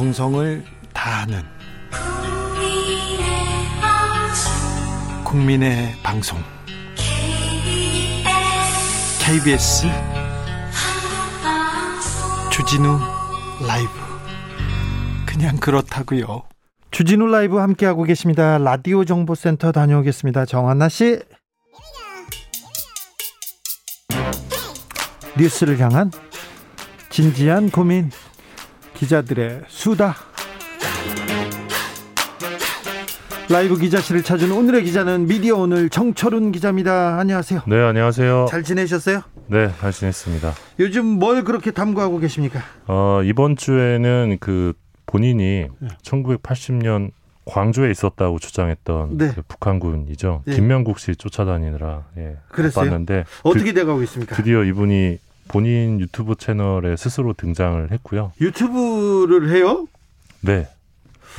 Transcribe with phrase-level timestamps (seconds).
[0.00, 1.42] 정성을 다하는
[5.26, 6.38] 국민의 방송
[9.22, 9.88] KBS
[12.50, 12.98] 주진우
[13.68, 13.90] 라이브
[15.26, 16.44] 그냥 그렇다고요.
[16.92, 18.56] 주진우 라이브 함께하고 계십니다.
[18.56, 20.46] 라디오 정보센터 다녀오겠습니다.
[20.46, 21.20] 정한나 씨.
[25.36, 26.10] 뉴스를 향한
[27.10, 28.10] 진지한 고민
[29.00, 30.14] 기자들의 수다
[33.48, 37.18] 라이브 기자실을 찾은 오늘의 기자는 미디어 오늘 정철훈 기자입니다.
[37.18, 37.62] 안녕하세요.
[37.66, 38.46] 네, 안녕하세요.
[38.50, 39.22] 잘 지내셨어요?
[39.46, 40.52] 네, 잘 지냈습니다.
[40.80, 42.60] 요즘 뭘 그렇게 탐구하고 계십니까?
[42.86, 44.74] 어, 이번 주에는 그
[45.06, 45.88] 본인이 네.
[46.02, 47.10] 1980년
[47.46, 49.32] 광주에 있었다고 주장했던 네.
[49.34, 50.42] 그 북한군이죠.
[50.44, 50.54] 네.
[50.54, 52.84] 김명국 씨 쫓아다니느라 예, 그랬어요?
[52.84, 54.36] 봤는데 어떻게 돼가고 있습니까?
[54.36, 55.18] 드디어 이분이
[55.50, 58.32] 본인 유튜브 채널에 스스로 등장을 했고요.
[58.40, 59.86] 유튜브를 해요?
[60.42, 60.68] 네.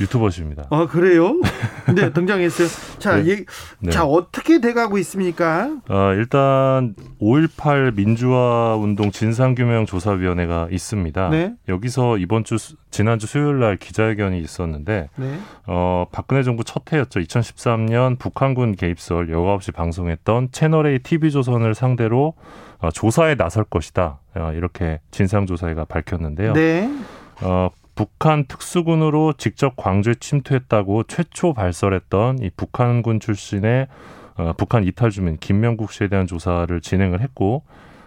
[0.00, 0.64] 유튜버십니다.
[0.70, 1.34] 아 그래요?
[1.94, 2.66] 네 등장했어요.
[2.98, 3.28] 자, 네.
[3.30, 3.44] 예,
[3.78, 3.90] 네.
[3.90, 5.70] 자 어떻게 돼가고 있습니까?
[5.88, 11.28] 어, 일단 5.18 민주화 운동 진상규명 조사위원회가 있습니다.
[11.28, 11.54] 네.
[11.68, 15.38] 여기서 이번 주 수- 지난주 수요일 날 기자회견이 있었는데 네.
[15.66, 17.20] 어, 박근혜 정부 첫 해였죠.
[17.20, 22.32] 2013년 북한군 개입설 여과 없이 방송했던 채널A TV조선을 상대로
[22.71, 24.18] 어, 조사에 나설 것이다.
[24.34, 26.52] 어, 이렇게 진상조사회가 밝혔는데요.
[26.54, 26.90] 네.
[27.42, 33.88] 어, 북한 특수군으로 직접 광주에 침투했다고 최초 발설했던 이 북한군 출신의
[34.36, 37.64] 어, 북한 이탈 주민 김명국 씨에 대한 조사를 진행을 했고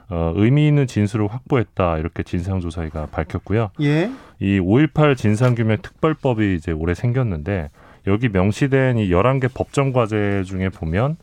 [0.10, 3.72] 어, 의미 있는 진술을 확보했다 이렇게 진상조사회가 밝혔고요.
[3.82, 4.12] 예.
[4.40, 7.70] 이 5.18 진상규명 특별법이 이제 올해 생겼는데
[8.08, 11.18] 여기 명시된 이 11개 법정 과제 중에 보면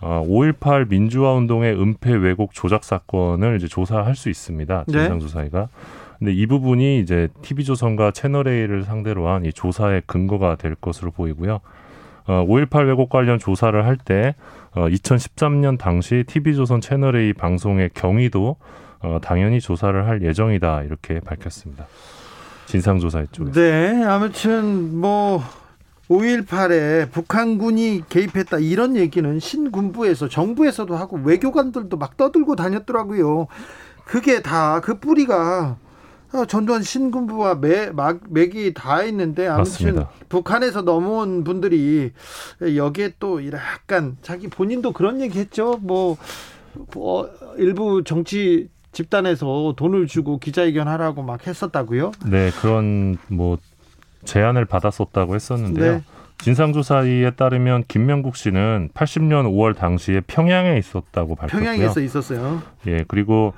[0.00, 4.84] 어, 5.18 민주화 운동의 은폐 왜곡 조작 사건을 이제 조사할 수 있습니다.
[4.88, 4.92] 네.
[4.92, 5.68] 진상조사회가.
[6.18, 11.60] 근데 이 부분이 이제 TV조선과 채널A를 상대로 한 이 조사의 근거가 될 것으로 보이고요.
[12.26, 14.34] 어, 5.18 왜곡 관련 조사를 할 때
[14.74, 18.56] 어, 2013년 당시 TV조선 채널A 방송의 경위도
[19.00, 21.86] 어, 당연히 조사를 할 예정이다 이렇게 밝혔습니다.
[22.66, 23.60] 진상조사회 쪽에서.
[23.60, 24.02] 네.
[24.04, 25.40] 아무튼 뭐
[26.08, 33.48] 5.18에 북한군이 개입했다 이런 얘기는 신군부에서 정부에서도 하고 외교관들도 막 떠들고 다녔더라고요.
[34.04, 35.78] 그게 다 그 뿌리가
[36.32, 40.10] 어, 전두환 신군부와 매, 막, 맥이 다 있는데 아무튼 맞습니다.
[40.28, 42.12] 북한에서 넘어온 분들이
[42.60, 45.78] 여기에 또 약간 자기 본인도 그런 얘기했죠.
[45.80, 46.16] 뭐,
[46.92, 52.12] 뭐 일부 정치 집단에서 돈을 주고 기자회견 하라고 막 했었다고요.
[52.26, 53.58] 네, 그런 뭐
[54.26, 55.92] 제안을 받았었다고 했었는데요.
[55.92, 56.02] 네.
[56.38, 61.60] 진상조사에 따르면 김명국 씨는 80년 5월 당시에 평양에 있었다고 밝혔고요.
[61.60, 62.62] 평양에서 있었어요.
[62.86, 63.54] 예, 그리고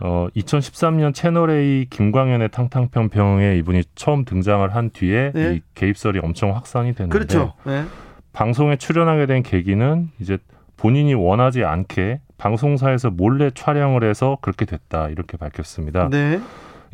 [0.00, 5.54] 어 2013년 채널 A 김광현의 탕탕평평에 이분이 처음 등장을 한 뒤에 네.
[5.54, 7.52] 이 개입설이 엄청 확산이 됐는데 그렇죠.
[7.64, 7.84] 네.
[8.32, 10.38] 방송에 출연하게 된 계기는 이제
[10.76, 16.08] 본인이 원하지 않게 방송사에서 몰래 촬영을 해서 그렇게 됐다 이렇게 밝혔습니다.
[16.10, 16.40] 네.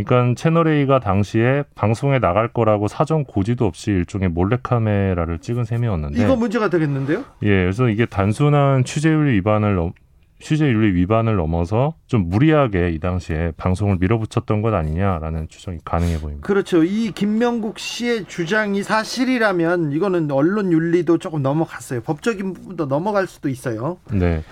[0.04, 6.22] 그러니까 채널 A가 당시에 방송에 나갈 거라고 사전 고지도 없이 일종의 몰래 카메라를 찍은 셈이었는데
[6.22, 7.25] 이거 문제가 되겠는데요?
[7.42, 9.92] 예, 그래서 이게 단순한 취재윤리 위반을 넘,
[10.41, 16.47] 취재윤리 위반을 넘어서 좀 무리하게 이 당시에 방송을 밀어붙였던 것 아니냐라는 추정이 가능해 보입니다.
[16.47, 16.84] 그렇죠.
[16.84, 22.03] 이 김명국 씨의 주장이 사실이라면 이거는 언론 윤리도 조금 넘어갔어요.
[22.03, 23.98] 법적인 부분도 넘어갈 수도 있어요.
[24.12, 24.44] 네.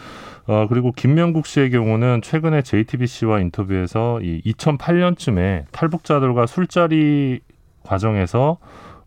[0.47, 7.41] 어, 그리고 김명국 씨의 경우는 최근에 JTBC와 인터뷰에서 이 2008년쯤에 탈북자들과 술자리
[7.83, 8.59] 과정에서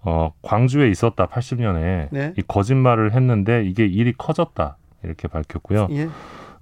[0.01, 2.33] 어, 광주에 있었다 80년에 네.
[2.37, 5.87] 이 거짓말을 했는데 이게 일이 커졌다 이렇게 밝혔고요.
[5.91, 6.09] 예.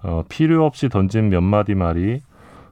[0.02, 2.20] 어, 필요 없이 던진 몇 마디 말이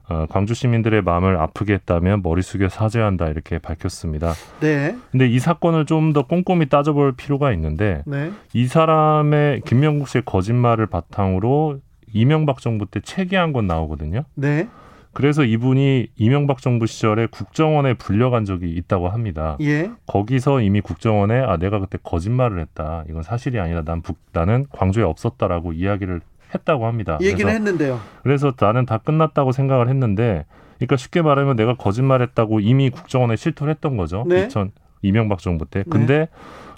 [0.09, 4.31] 어, 광주 시민들의 마음을 아프게 했다면 머리 숙여 사죄한다 이렇게 밝혔습니다.
[4.61, 4.95] 네.
[5.11, 8.31] 근데 이 사건을 좀 더 꼼꼼히 따져볼 필요가 있는데 네.
[8.53, 11.79] 이 사람의 김명국 씨의 거짓말을 바탕으로
[12.13, 14.23] 이명박 정부 때 체계한 건 나오거든요.
[14.35, 14.67] 네.
[15.13, 19.57] 그래서 이분이 이명박 정부 시절에 국정원에 불려간 적이 있다고 합니다.
[19.61, 19.89] 예.
[20.05, 23.03] 거기서 이미 국정원에 아 내가 그때 거짓말을 했다.
[23.09, 26.21] 이건 사실이 아니라 난 북, 나는 광주에 없었다라고 이야기를
[26.53, 27.17] 했다고 합니다.
[27.19, 27.99] 얘기는 그래서, 했는데요.
[28.21, 30.45] 그래서 나는 다 끝났다고 생각을 했는데,
[30.75, 34.23] 그러니까 쉽게 말하면 내가 거짓말했다고 이미 국정원에 실토를 했던 거죠.
[34.27, 34.45] 네.
[34.45, 34.71] 2000
[35.01, 35.83] 이명박 정부 때.
[35.89, 36.27] 근데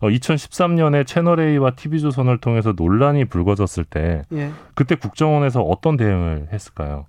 [0.02, 4.52] 어, 2013년에 채널 A와 TV조선을 통해서 논란이 불거졌을 때 예.
[4.74, 7.06] 그때 국정원에서 어떤 대응을 했을까요?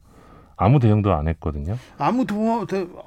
[0.62, 1.78] 아무 대응도 안 했거든요.
[1.96, 2.66] 아무 도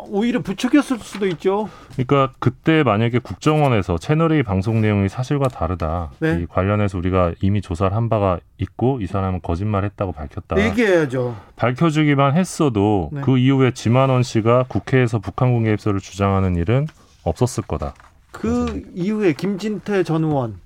[0.09, 1.69] 오히려 부추겼을 수도 있죠.
[1.91, 6.09] 그러니까 그때 만약에 국정원에서 채널A 방송 내용이 사실과 다르다.
[6.17, 6.39] 네.
[6.41, 10.59] 이 관련해서 우리가 이미 조사를 한 바가 있고 이 사람은 거짓말했다고 밝혔다.
[10.65, 11.35] 얘기해야죠.
[11.55, 13.21] 밝혀주기만 했어도 네.
[13.21, 16.87] 그 이후에 지만원 씨가 국회에서 북한군 개입설을 주장하는 일은
[17.23, 17.93] 없었을 거다.
[18.33, 20.59] 그 이후에 김진태 전 의원,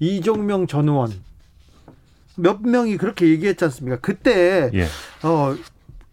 [0.00, 1.10] 이종명 전 의원
[2.36, 3.98] 몇 명이 그렇게 얘기했지 않습니까?
[4.00, 4.84] 그때 예.
[5.22, 5.56] 어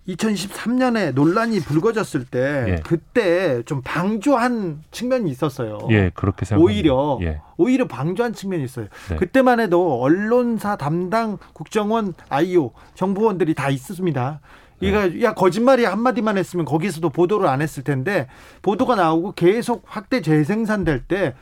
[0.08, 2.76] 2013년에 논란이 불거졌을 때 예.
[2.86, 5.80] 그때 좀 방조한 측면이 있었어요.
[5.90, 6.64] 예, 그렇게 생각합니다.
[6.64, 7.42] 오히려 예.
[7.58, 8.88] 오히려 방조한 측면이 있어요.
[9.10, 9.16] 네.
[9.18, 14.40] 그때만 해도 언론사 담당 국정원 아이오 정보원들이 다 있었습니다.
[14.80, 15.22] 이가 네.
[15.24, 18.28] 야 거짓말이 한 마디만 했으면 거기서도 보도를 안 했을 텐데
[18.62, 21.34] 보도가 나오고 계속 확대 재생산될 때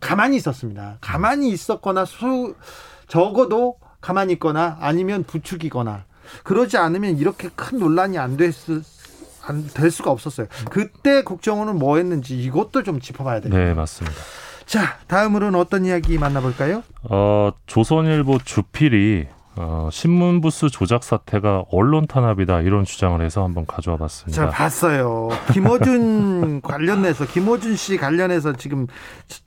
[0.00, 0.98] 가만히 있었습니다.
[1.00, 2.54] 가만히 있었거나 수
[3.06, 6.04] 적어도 가만히 있거나 아니면 부추기거나
[6.42, 8.82] 그러지 않으면 이렇게 큰 논란이 안 됐을
[9.46, 10.46] 안 될 수가 없었어요.
[10.70, 13.52] 그때 국정원은 뭐 했는지 이것도 좀 짚어봐야 돼요.
[13.52, 14.16] 네, 맞습니다.
[14.64, 16.82] 자, 다음으로는 어떤 이야기 만나볼까요?
[17.02, 19.26] 어, 조선일보 주필이
[19.56, 24.46] 어, 신문 부스 조작 사태가 언론 탄압이다 이런 주장을 해서 한번 가져와 봤습니다.
[24.46, 25.28] 자, 봤어요.
[25.52, 28.86] 김어준 관련해서 김어준 씨 관련해서 지금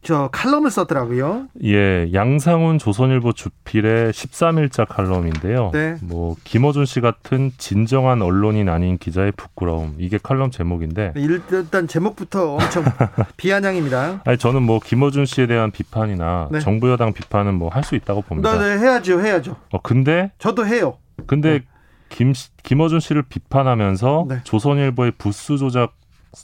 [0.02, 1.48] 저 칼럼을 썼더라고요.
[1.64, 5.72] 예, 양상훈 조선일보 주필의 13일자 칼럼인데요.
[5.74, 5.96] 네.
[6.02, 12.84] 뭐 김어준 씨 같은 진정한 언론인 아닌 기자의 부끄러움 이게 칼럼 제목인데 일단 제목부터 엄청
[13.38, 14.22] 비아냥입니다.
[14.26, 16.60] 아니 저는 뭐 김어준 씨에 대한 비판이나 네.
[16.60, 18.58] 정부 여당 비판은 뭐 할 수 있다고 봅니다.
[18.58, 19.56] 네, 네, 해야죠, 해야죠.
[19.72, 20.98] 어 근데 저도 해요.
[21.26, 21.62] 근데
[22.10, 24.40] 김 씨- 김어준 씨를 비판하면서 네.
[24.44, 25.94] 조선일보의 부수 조작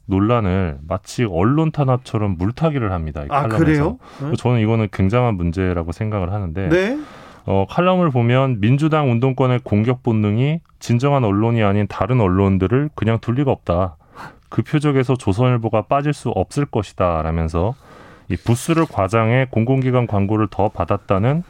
[0.06, 3.22] 논란을 마치 언론 탄압처럼 물타기를 합니다.
[3.24, 3.58] 이 아, 칼럼에서.
[3.58, 3.98] 그래요?
[4.22, 4.36] 네.
[4.38, 7.00] 저는 이거는 굉장한 문제라고 생각을 하는데 네.
[7.46, 13.52] 어, 칼럼을 보면 민주당 운동권의 공격 본능이 진정한 언론이 아닌 다른 언론들을 그냥 둘 리가
[13.52, 13.98] 없다.
[14.50, 17.22] 그 표적에서 조선일보가 빠질 수 없을 것이다.
[17.22, 17.74] 라면서
[18.30, 21.44] 이 부스를 과장해 공공기관 광고를 더 받았다는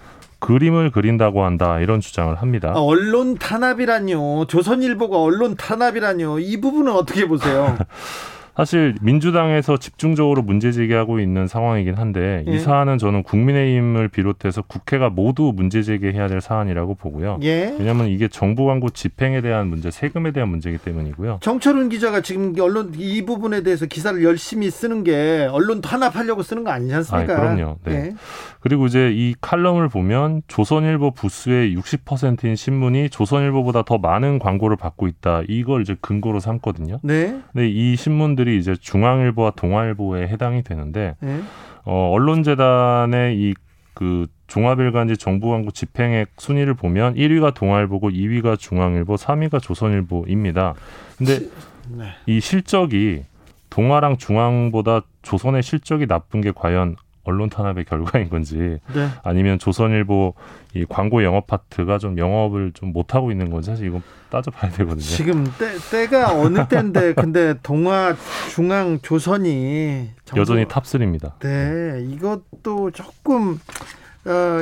[0.44, 1.80] 그림을 그린다고 한다.
[1.80, 2.74] 이런 주장을 합니다.
[2.75, 4.45] 아, 언론 탄압이라뇨.
[4.48, 6.40] 조선일보가 언론 탄압이라뇨.
[6.40, 7.78] 이 부분은 어떻게 보세요?
[8.55, 12.53] 사실 민주당에서 집중적으로 문제 제기하고 있는 상황이긴 한데 예.
[12.53, 17.39] 이 사안은 저는 국민의힘을 비롯해서 국회가 모두 문제 제기해야 될 사안이라고 보고요.
[17.41, 17.75] 예.
[17.79, 21.39] 왜냐하면 이게 정부 광고 집행에 대한 문제, 세금에 대한 문제이기 때문이고요.
[21.41, 26.71] 정철훈 기자가 지금 언론 이 부분에 대해서 기사를 열심히 쓰는 게 언론 탄압하려고 쓰는 거
[26.71, 27.33] 아니지 않습니까?
[27.33, 27.77] 아, 그럼요.
[27.85, 27.94] 네.
[27.94, 28.13] 예.
[28.59, 35.41] 그리고 이제 이 칼럼을 보면 조선일보 부수의 60%인 신문이 조선일보보다 더 많은 광고를 받고 있다.
[35.49, 36.99] 이걸 이제 근거로 삼거든요.
[37.03, 37.39] 네.
[37.51, 41.42] 근데 이 신문들 이 이제 중앙일보와 동아일보에 해당이 되는데 예.
[41.86, 43.54] 어, 언론재단의 이
[43.94, 50.74] 그 종합일간지 정부 광고 집행액 순위를 보면 1위가 동아일보고 2위가 중앙일보, 3위가 조선일보입니다.
[51.18, 51.40] 근데
[51.90, 52.06] 네.
[52.25, 53.24] 이 실적이
[53.69, 59.07] 동아랑 중앙보다 조선의 실적이 나쁜 게 과연 언론 탄압의 결과인 건지 네.
[59.24, 60.34] 아니면 조선일보
[60.75, 65.01] 이 광고 영업 파트가 좀 영업을 좀 못하고 있는 건지 사실 이건 따져봐야 되거든요.
[65.01, 68.15] 지금 때, 때가 어느 때인데 근데 동아
[68.49, 71.33] 중앙 조선이 정부- 여전히 탑3입니다.
[71.39, 73.59] 네 이것도 조금
[74.25, 74.59] 어,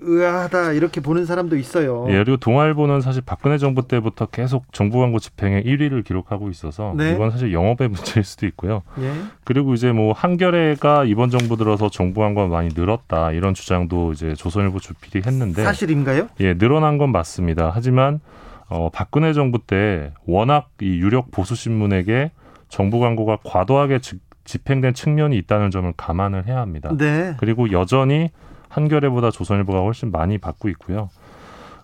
[0.00, 2.06] 의아하다 이렇게 보는 사람도 있어요.
[2.08, 7.12] 예, 그리고 동아일보는 사실 박근혜 정부 때부터 계속 정부 광고 집행에 1위를 기록하고 있어서 네.
[7.12, 8.82] 이건 사실 영업의 문제일 수도 있고요.
[9.00, 9.12] 예.
[9.44, 14.80] 그리고 이제 뭐 한겨레가 이번 정부 들어서 정부 광고가 많이 늘었다 이런 주장도 이제 조선일보
[14.80, 16.28] 주필이 했는데 사실인가요?
[16.40, 17.70] 예, 늘어난 건 맞습니다.
[17.74, 18.20] 하지만
[18.68, 22.30] 어, 박근혜 정부 때 워낙 이 유력 보수 신문에게
[22.70, 26.90] 정부 광고가 과도하게 지- 집행된 측면이 있다는 점을 감안을 해야 합니다.
[26.96, 27.34] 네.
[27.38, 28.30] 그리고 여전히
[28.74, 31.08] 한겨레보다 조선일보가 훨씬 많이 받고 있고요.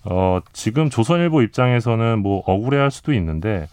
[0.04, 3.68] 어, 지금 조선일보 입장에서는 뭐 억울해할 수도 있는데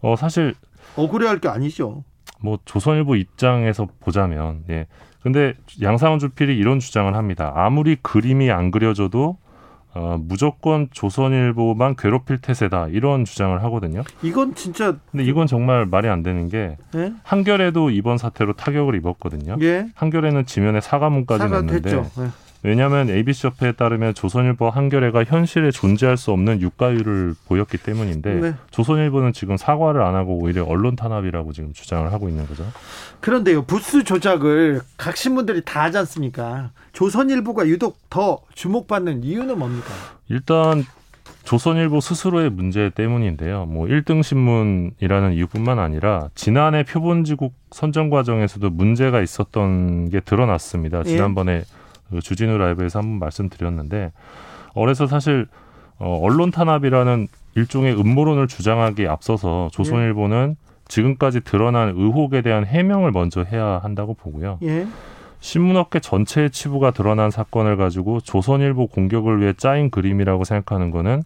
[0.00, 0.54] 어, 사실
[0.96, 2.04] 억울해할 게 아니죠.
[2.40, 4.86] 뭐 조선일보 입장에서 보자면 예.
[5.22, 7.52] 근데 양상훈 주필이 이런 주장을 합니다.
[7.56, 9.38] 아무리 그림이 안 그려져도
[9.96, 14.02] 어, 무조건 조선일보만 괴롭힐 태세다 이런 주장을 하거든요.
[14.22, 17.12] 이건 진짜 근데 이건 정말 말이 안 되는 게 예.
[17.22, 19.56] 한겨레도 이번 사태로 타격을 입었거든요.
[19.62, 19.88] 예.
[19.94, 21.96] 한겨레는 지면에 사과문까지 사과 냈는데.
[21.96, 22.45] 예.
[22.62, 28.54] 왜냐하면 ABC 협회에 따르면 조선일보 한겨레가 현실에 존재할 수 없는 유가율을 보였기 때문인데 네.
[28.70, 32.64] 조선일보는 지금 사과를 안 하고 오히려 언론 탄압이라고 지금 주장을 하고 있는 거죠.
[33.20, 36.70] 그런데요, 부스 조작을 각 신문들이 다 하지 않습니까?
[36.92, 39.88] 조선일보가 유독 더 주목받는 이유는 뭡니까?
[40.28, 40.84] 일단
[41.44, 43.66] 조선일보 스스로의 문제 때문인데요.
[43.66, 51.00] 뭐 1등 신문이라는 이유뿐만 아니라 지난해 표본지국 선정 과정에서도 문제가 있었던 게 드러났습니다.
[51.00, 51.04] 예.
[51.04, 51.62] 지난번에
[52.10, 54.12] 그 주진우 라이브에서 한번 말씀드렸는데
[54.74, 55.46] 그래서 사실
[55.98, 60.56] 어, 언론 탄압이라는 일종의 음모론을 주장하기에 앞서서 조선일보는
[60.88, 64.58] 지금까지 드러난 의혹에 대한 해명을 먼저 해야 한다고 보고요.
[64.62, 64.86] 예.
[65.40, 71.22] 신문업계 전체의 치부가 드러난 사건을 가지고 조선일보 공격을 위해 짜인 그림이라고 생각하는 거는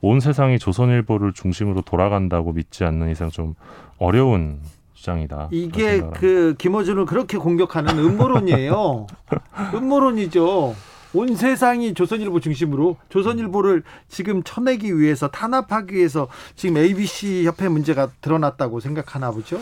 [0.00, 3.54] 온 세상이 조선일보를 중심으로 돌아간다고 믿지 않는 이상 좀
[3.98, 4.60] 어려운
[4.98, 5.48] 주장이다.
[5.52, 9.06] 이게 그 김어준을 그렇게 공격하는 음모론이에요.
[9.74, 10.74] 음모론이죠.
[11.14, 18.80] 온 세상이 조선일보 중심으로 조선일보를 지금 쳐내기 위해서 탄압하기 위해서 지금 ABC 협회 문제가 드러났다고
[18.80, 19.56] 생각하나 보죠.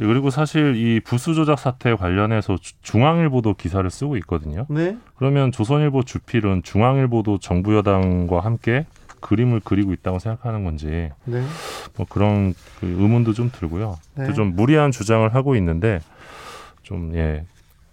[0.00, 4.66] 예, 그리고 사실 이 부수 조작 사태 관련해서 중앙일보도 기사를 쓰고 있거든요.
[4.68, 4.96] 네.
[5.16, 8.86] 그러면 조선일보 주필은 중앙일보도 정부 여당과 함께
[9.20, 11.42] 그림을 그리고 있다고 생각하는 건지 네.
[11.96, 13.98] 뭐 그런 그 의문도 좀 들고요.
[14.14, 14.32] 네.
[14.32, 16.00] 좀 무리한 주장을 하고 있는데
[16.82, 17.44] 좀 예.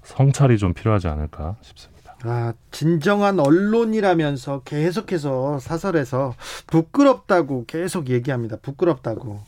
[0.04, 2.16] 성찰이 좀 필요하지 않을까 싶습니다.
[2.24, 6.36] 아, 진정한 언론이라면서 계속해서 사설에서
[6.68, 8.58] 부끄럽다고 계속 얘기합니다.
[8.62, 9.42] 부끄럽다고.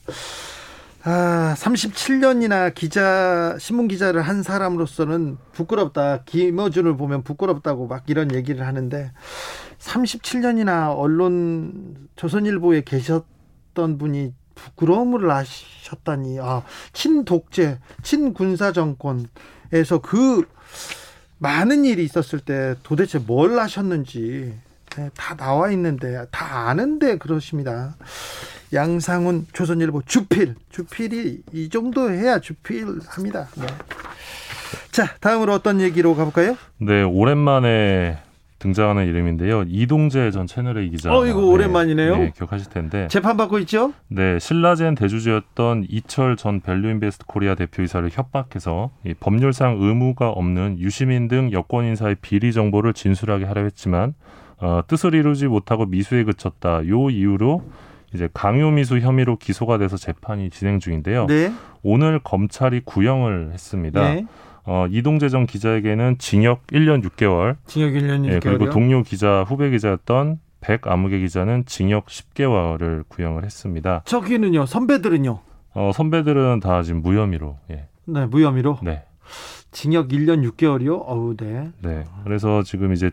[1.04, 6.24] 아, 37년이나 기자, 신문 기자를 한 사람으로서는 부끄럽다.
[6.26, 9.12] 김어준을 보면 부끄럽다고 막 이런 얘기를 하는데
[9.80, 16.40] 37년이나 언론 조선일보에 계셨던 분이 부끄러움을 하셨다니.
[16.40, 20.48] 아, 친독재, 친군사 정권에서 그
[21.38, 24.54] 많은 일이 있었을 때 도대체 뭘 하셨는지
[24.96, 27.96] 네, 다 나와 있는데 다 아는데 그러십니다.
[28.74, 33.48] 양상훈 조선일보 주필 주필이 이 정도 해야 주필합니다.
[33.56, 33.68] 네.
[34.92, 36.58] 자 다음으로 어떤 얘기로 가볼까요?
[36.80, 38.18] 네 오랜만에
[38.60, 39.64] 등장하는 이름인데요.
[39.68, 41.16] 이동재 전 채널A 기자.
[41.16, 42.18] 어, 이거 오랜만이네요.
[42.18, 43.08] 네, 기억하실 텐데.
[43.10, 43.94] 재판 받고 있죠?
[44.08, 51.86] 네, 신라젠 대주주였던 이철 전 밸류인베스트 코리아 대표이사를 협박해서 법률상 의무가 없는 유시민 등 여권
[51.86, 54.14] 인사의 비리 정보를 진술하게 하려 했지만
[54.60, 56.88] 어, 뜻을 이루지 못하고 미수에 그쳤다.
[56.88, 57.64] 요 이유로
[58.14, 61.28] 이제 강요미수 혐의로 기소가 돼서 재판이 진행 중인데요.
[61.28, 61.52] 네.
[61.84, 64.14] 오늘 검찰이 구형을 했습니다.
[64.14, 64.26] 네.
[64.68, 68.34] 어, 이동재 전 기자에게는 징역 1년 6개월, 징역 1년 6개월.
[68.34, 74.02] 예, 그리고 동료 기자 후배 기자였던 백 아무개 기자는 징역 10개월을 구형을 했습니다.
[74.04, 75.40] 저기는요 선배들은요.
[75.74, 77.58] 어, 선배들은 다 지금 무혐의로.
[77.72, 77.88] 예.
[78.04, 78.80] 네 무혐의로.
[78.84, 79.06] 네.
[79.72, 81.02] 징역 1년 6개월이요.
[81.06, 81.72] 어우 네.
[81.82, 82.04] 네.
[82.26, 83.12] 그래서 지금 이제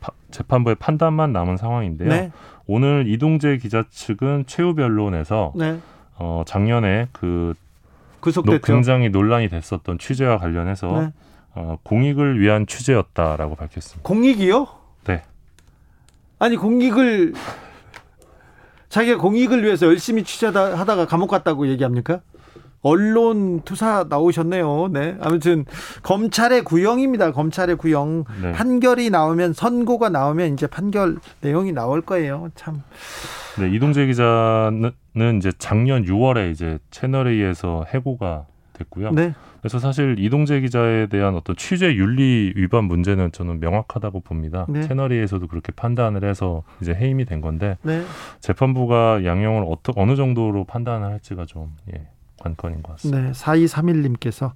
[0.00, 2.08] 파, 재판부의 판단만 남은 상황인데요.
[2.08, 2.32] 네.
[2.66, 5.78] 오늘 이동재 기자 측은 최후 변론에서 네.
[6.16, 7.54] 어, 작년에 그
[8.22, 8.60] 구속됐죠.
[8.62, 11.12] 굉장히 논란이 됐었던 취재와 관련해서 네.
[11.54, 14.08] 어, 공익을 위한 취재였다라고 밝혔습니다.
[14.08, 14.66] 공익이요?
[15.04, 15.22] 네.
[16.38, 17.34] 아니 공익을
[18.88, 22.20] 자기가 공익을 위해서 열심히 취재하다가 감옥 갔다고 얘기합니까?
[22.82, 24.88] 언론 투사 나오셨네요.
[24.92, 25.16] 네.
[25.20, 25.64] 아무튼
[26.02, 27.32] 검찰의 구형입니다.
[27.32, 28.24] 검찰의 구형.
[28.42, 28.52] 네.
[28.52, 32.50] 판결이 나오면 선고가 나오면 이제 판결 내용이 나올 거예요.
[32.54, 32.82] 참.
[33.58, 34.92] 네, 이동재 기자는
[35.38, 39.12] 이제 작년 6월에 이제 채널A에서 해고가 됐고요.
[39.12, 39.34] 네.
[39.60, 44.66] 그래서 사실 이동재 기자에 대한 어떤 취재 윤리 위반 문제는 저는 명확하다고 봅니다.
[44.68, 44.82] 네.
[44.82, 48.02] 채널A에서도 그렇게 판단을 해서 이제 해임이 된 건데 네.
[48.40, 52.08] 재판부가 양형을 어떻게 어느 정도로 판단을 할지가 좀 예,
[52.40, 53.20] 관건인 것 같습니다.
[53.22, 54.52] 네, 4231님께서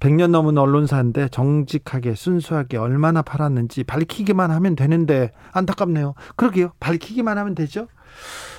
[0.00, 6.14] 100년 넘은 언론사인데 정직하게 순수하게 얼마나 팔았는지 밝히기만 하면 되는데 안타깝네요.
[6.36, 6.72] 그러게요.
[6.80, 7.88] 밝히기만 하면 되죠.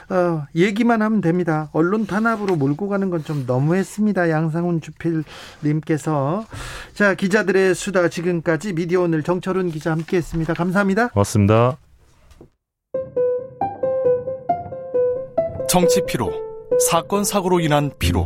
[0.09, 1.69] 어, 얘기만 하면 됩니다.
[1.73, 4.29] 언론 탄압으로 몰고 가는 건 좀 너무했습니다.
[4.29, 6.45] 양상훈 주필님께서
[6.93, 10.53] 자 기자들의 수다 지금까지 미디어 오늘 정철훈 기자 함께했습니다.
[10.53, 11.09] 감사합니다.
[11.09, 11.77] 고맙습니다.
[15.67, 16.31] 정치 피로,
[16.89, 18.25] 사건 사고로 인한 피로,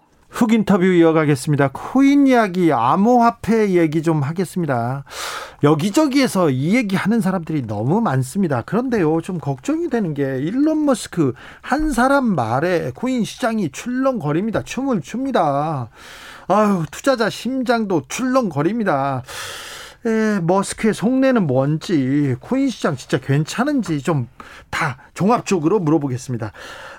[0.31, 1.69] 훅 인터뷰 이어가겠습니다.
[1.73, 5.03] 코인 이야기, 암호화폐 얘기 좀 하겠습니다.
[5.63, 8.61] 여기저기에서 이 얘기 하는 사람들이 너무 많습니다.
[8.63, 14.63] 그런데요, 좀 걱정이 되는 게 일론 머스크 한 사람 말에 코인 시장이 출렁거립니다.
[14.63, 15.89] 춤을 춥니다.
[16.47, 19.23] 아유, 투자자 심장도 출렁거립니다.
[20.05, 24.27] 에, 머스크의 속내는 뭔지, 코인 시장 진짜 괜찮은지 좀
[24.71, 26.51] 다 종합적으로 물어보겠습니다.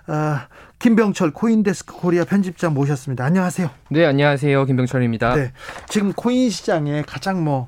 [0.06, 0.46] 아,
[0.78, 3.24] 김병철 코인데스크 코리아 편집장 모셨습니다.
[3.24, 3.70] 안녕하세요.
[3.90, 4.64] 네, 안녕하세요.
[4.66, 5.34] 김병철입니다.
[5.34, 5.52] 네,
[5.88, 7.66] 지금 코인 시장에 가장 뭐,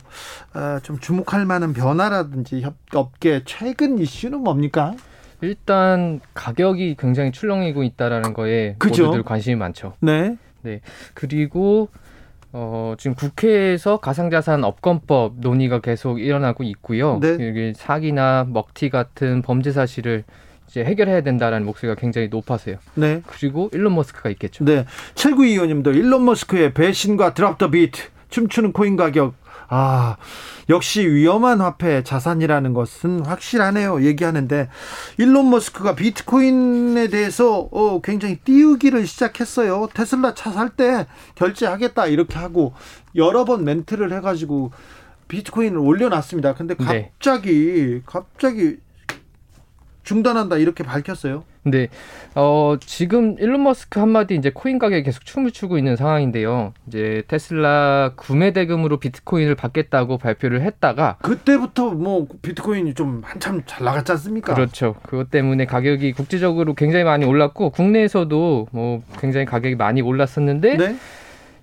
[0.55, 4.95] 어, 좀 주목할 만한 변화라든지 협, 업계 최근 이슈는 뭡니까?
[5.41, 9.07] 일단 가격이 굉장히 출렁이고 있다라는 거에 그죠?
[9.07, 9.95] 모두들 관심이 많죠.
[10.62, 10.81] 네,
[11.14, 11.88] 그리고
[12.56, 17.18] 어, 지금 국회에서 가상자산 업권법 논의가 계속 일어나고 있고요.
[17.20, 17.34] 네.
[17.34, 20.23] 이게 사기나 먹튀 같은 범죄 사실을
[20.68, 22.76] 이제 해결해야 된다라는 목소리가 굉장히 높아서요.
[22.94, 23.23] 네.
[23.26, 24.64] 그리고 일론 머스크가 있겠죠.
[24.64, 24.87] 네.
[25.16, 29.34] 7925님도 일론 머스크의 배신과 드랍 더 비트, 춤추는 코인 가격.
[29.68, 30.16] 아,
[30.68, 34.02] 역시 위험한 화폐 자산이라는 것은 확실하네요.
[34.04, 34.68] 얘기하는데
[35.18, 39.88] 일론 머스크가 비트코인에 대해서 어, 굉장히 띄우기를 시작했어요.
[39.94, 42.73] 테슬라 차 살 때 결제하겠다 이렇게 하고
[43.16, 44.71] 여러 번 멘트를 해가지고
[45.28, 46.54] 비트코인을 올려놨습니다.
[46.54, 47.11] 근데 네.
[47.18, 48.76] 갑자기 갑자기
[50.04, 51.44] 중단한다 이렇게 밝혔어요.
[51.62, 51.88] 근데
[52.34, 56.75] 어 지금 일론 머스크 한마디 이제 코인 가격이 계속 춤을 추고 있는 상황인데요.
[56.87, 64.12] 이제 테슬라 구매 대금으로 비트코인을 받겠다고 발표를 했다가 그때부터 뭐 비트코인이 좀 한참 잘 나갔지
[64.12, 64.54] 않습니까?
[64.54, 64.96] 그렇죠.
[65.02, 70.96] 그것 때문에 가격이 국제적으로 굉장히 많이 올랐고 국내에서도 뭐 굉장히 가격이 많이 올랐었는데 네.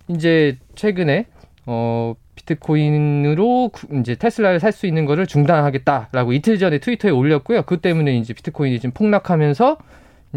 [0.08, 1.28] 이제 최근에
[1.68, 2.16] 어
[2.56, 7.64] 비트코인으로 구- 이제 테슬라를 살 수 있는 거를 중단하겠다라고 이틀 전에 트위터에 올렸고요.
[7.64, 9.78] 그 때문에 이제 비트코인이 지금 폭락하면서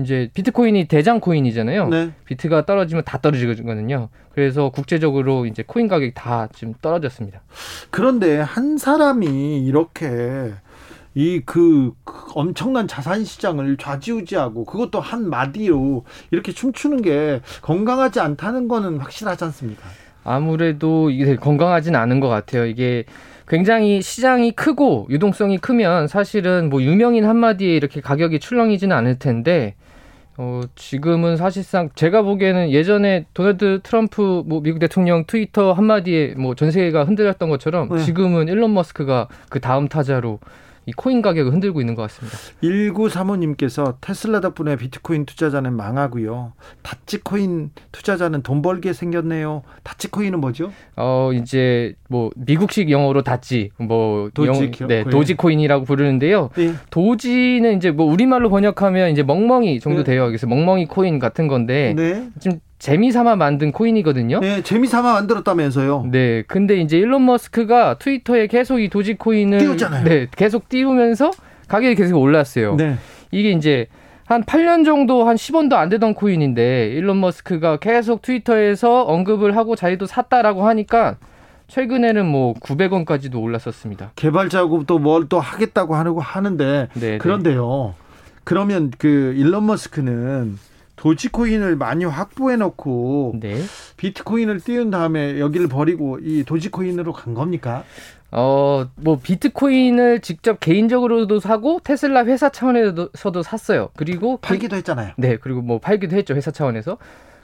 [0.00, 1.88] 이제 비트코인이 대장 코인이잖아요.
[1.88, 2.10] 네.
[2.24, 4.08] 비트가 떨어지면 다 떨어지거든요.
[4.34, 7.42] 그래서 국제적으로 이제 코인 가격이 다 지금 떨어졌습니다.
[7.90, 10.50] 그런데 한 사람이 이렇게
[11.14, 11.92] 이그
[12.34, 19.82] 엄청난 자산 시장을 좌지우지하고 그것도 한 마디로 이렇게 춤추는 게 건강하지 않다는 거는 확실하지 않습니까?
[20.24, 22.66] 아무래도 이게 건강하진 않은 것 같아요.
[22.66, 23.04] 이게
[23.46, 29.74] 굉장히 시장이 크고 유동성이 크면 사실은 뭐 유명인 한마디에 이렇게 가격이 출렁이지는 않을 텐데
[30.36, 36.70] 어, 지금은 사실상 제가 보기에는 예전에 도널드 트럼프 뭐 미국 대통령 트위터 한마디에 뭐 전
[36.70, 37.98] 세계가 흔들렸던 것처럼 네.
[37.98, 40.40] 지금은 일론 머스크가 그 다음 타자로
[40.86, 42.36] 이 코인 가격을 흔들고 있는 것 같습니다.
[42.62, 46.52] 1935님께서 테슬라 덕분에 비트코인 투자자는 망하고요.
[46.82, 49.62] 다치코인 투자자는 돈 벌게 생겼네요.
[49.82, 50.72] 다치코인은 뭐죠?
[50.96, 55.10] 어 이제 뭐 미국식 영어로 닷지 뭐 도지 영- 네, 코인.
[55.10, 56.50] 도지코인이라고 부르는데요.
[56.56, 56.74] 네.
[56.90, 60.12] 도지는 이제 뭐 우리말로 번역하면 이제 멍멍이 정도 네.
[60.12, 60.26] 돼요.
[60.26, 62.28] 그래서 멍멍이 코인 같은 건데 네.
[62.40, 64.40] 좀 재미삼아 만든 코인이거든요.
[64.40, 66.08] 네, 재미삼아 만들었다면서요.
[66.10, 70.04] 네, 근데 이제 일론 머스크가 트위터에 계속 이 도지코인을 띄웠잖아요.
[70.04, 71.30] 네, 계속 띄우면서
[71.68, 72.76] 가격이 계속 올랐어요.
[72.76, 72.96] 네.
[73.30, 73.86] 이게 이제
[74.26, 80.06] 한 8년 정도 한 10원도 안 되던 코인인데 일론 머스크가 계속 트위터에서 언급을 하고 자기도
[80.06, 81.16] 샀다라고 하니까
[81.68, 84.12] 최근에는 뭐 900원까지도 올랐었습니다.
[84.16, 87.94] 개발 작업도 뭘또 하겠다고 하고 하는데 네, 그런데요.
[88.44, 90.58] 그러면 그 일론 머스크는
[91.08, 93.60] 도지코인을 많이 확보해 놓고 네.
[93.98, 97.84] 비트코인을 띄운 다음에 여기를 버리고 이 도지코인으로 간 겁니까?
[98.30, 103.90] 어, 뭐 비트코인을 직접 개인적으로도 사고 테슬라 회사 차원에서도 샀어요.
[103.96, 105.12] 그리고 그- 팔기도 했잖아요.
[105.18, 106.96] 네, 그리고 뭐 팔기도 했죠 회사 차원에서.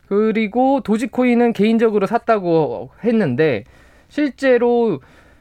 [0.08, 3.64] 그리고 도지코인은 개인적으로 샀다고 했는데
[4.08, 5.00] 실제로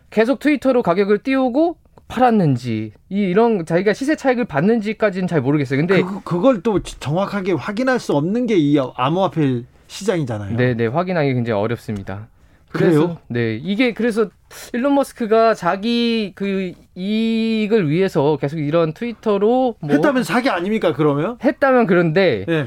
[0.09, 1.77] 계속 트위터로 가격을 띄우고
[2.09, 5.79] 팔았는지 이 이런 자기가 시세 차익을 받는지까지는 잘 모르겠어요.
[5.79, 10.57] 근데 그, 그걸 또 정확하게 확인할 수 없는 게 이 암호화폐 시장이잖아요.
[10.57, 12.27] 네, 네 확인하기 굉장히 어렵습니다.
[12.71, 13.17] 그래요?
[13.27, 14.29] 네, 이게 그래서
[14.73, 21.37] 일론 머스크가 자기 그 이익을 위해서 계속 이런 트위터로 뭐 했다면 사기 아닙니까 그러면?
[21.43, 22.65] 했다면 그런데 네.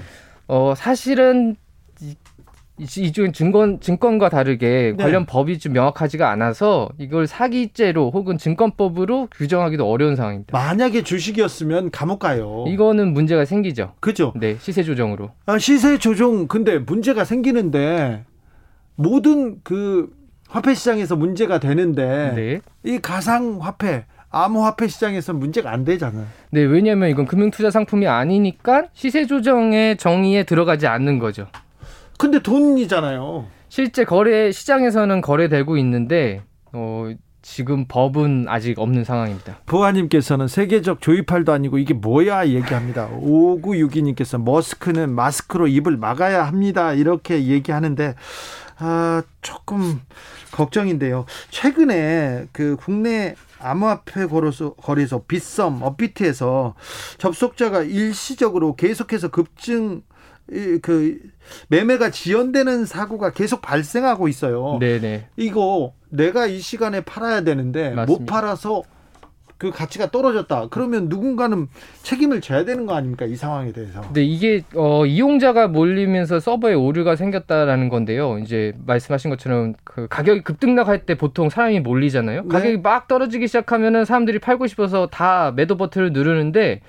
[0.48, 1.61] 어 사실은 이-
[2.82, 5.02] 이- 이쪽은 증권 증권과 다르게 네.
[5.02, 10.56] 관련 법이 좀 명확하지가 않아서 이걸 사기죄로 혹은 증권법으로 규정하기도 어려운 상황입니다.
[10.56, 12.64] 만약에 주식이었으면 감옥 가요.
[12.68, 13.92] 이거는 문제가 생기죠.
[14.00, 14.32] 그죠?
[14.36, 15.30] 네, 시세 조정으로.
[15.46, 18.24] 아, 시세 조종 근데 문제가 생기는데
[18.96, 20.10] 모든 그
[20.48, 22.60] 화폐 시장에서 문제가 되는데 네.
[22.84, 26.24] 이 가상 화폐 암호화폐 시장에서 문제가 안 되잖아요.
[26.50, 31.46] 네, 왜냐하면 이건 금융투자 상품이 아니니까 시세 조정의 정의에 들어가지 않는 거죠.
[32.22, 33.48] 근데 돈이잖아요.
[33.68, 36.40] 실제 거래 시장에서는 거래되고 있는데
[36.72, 39.58] 어, 지금 법은 아직 없는 상황입니다.
[39.66, 43.10] 보아님께서는 세계적 조이팔도 아니고 이게 뭐야 얘기합니다.
[43.10, 46.92] 5962님께서 머스크는 마스크로 입을 막아야 합니다.
[46.92, 48.14] 이렇게 얘기하는데
[48.78, 50.00] 아 조금
[50.52, 51.26] 걱정인데요.
[51.50, 56.76] 최근에 그 국내 암호화폐 거래소, 거래소 빗썸 업비트에서
[57.18, 60.11] 접속자가 일시적으로 계속해서 급증 이,
[60.82, 61.18] 그
[61.68, 64.78] 매매가 지연되는 사고가 계속 발생하고 있어요.
[64.80, 65.26] 네, 네.
[65.36, 68.34] 이거 내가 이 시간에 팔아야 되는데 못 맞습니다.
[68.34, 68.82] 팔아서
[69.62, 70.66] 그 가치가 떨어졌다.
[70.70, 71.68] 그러면 누군가는
[72.02, 73.26] 책임을 져야 되는 거 아닙니까?
[73.26, 74.00] 이 상황에 대해서.
[74.00, 78.38] 근데 이게 어, 이용자가 몰리면서 서버에 오류가 생겼다라는 건데요.
[78.38, 82.42] 이제 말씀하신 것처럼 그 가격이 급등락할 때 보통 사람이 몰리잖아요.
[82.42, 82.48] 네.
[82.48, 86.80] 가격이 막 떨어지기 시작하면은 사람들이 팔고 싶어서 다 매도 버튼을 누르는데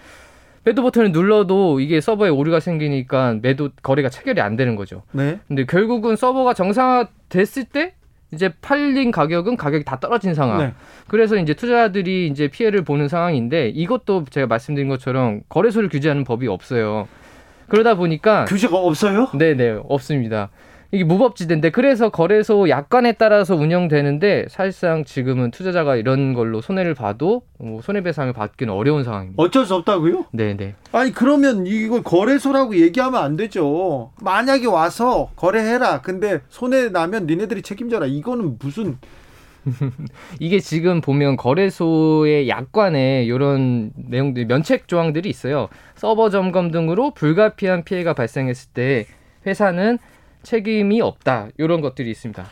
[0.65, 5.03] 매도 버튼을 눌러도 이게 서버에 오류가 생기니까 매도 거래가 체결이 안 되는 거죠.
[5.11, 5.39] 네.
[5.47, 7.93] 근데 결국은 서버가 정상화 됐을 때
[8.31, 10.57] 이제 팔린 가격은 가격이 다 떨어진 상황.
[10.59, 10.73] 네.
[11.07, 17.07] 그래서 이제 투자자들이 이제 피해를 보는 상황인데 이것도 제가 말씀드린 것처럼 거래소를 규제하는 법이 없어요.
[17.67, 19.29] 그러다 보니까 규제가 없어요?
[19.37, 20.49] 네 네 없습니다.
[20.93, 27.81] 이게 무법지대인데 그래서 거래소 약관에 따라서 운영되는데 사실상 지금은 투자자가 이런 걸로 손해를 봐도 뭐
[27.81, 29.41] 손해배상을 받기는 어려운 상황입니다.
[29.41, 30.25] 어쩔 수 없다고요?
[30.31, 30.75] 네네.
[30.91, 34.11] 아니 그러면 이걸 거래소라고 얘기하면 안 되죠.
[34.21, 36.01] 만약에 와서 거래해라.
[36.01, 38.05] 근데 손해 나면 니네들이 책임져라.
[38.05, 38.99] 이거는 무슨
[40.39, 45.69] 이게 지금 보면 거래소의 약관에 이런 내용들 면책 조항들이 있어요.
[45.95, 49.07] 서버 점검 등으로 불가피한 피해가 발생했을 때
[49.47, 49.97] 회사는
[50.43, 51.47] 책임이 없다.
[51.57, 52.43] 이런 것들이 있습니다.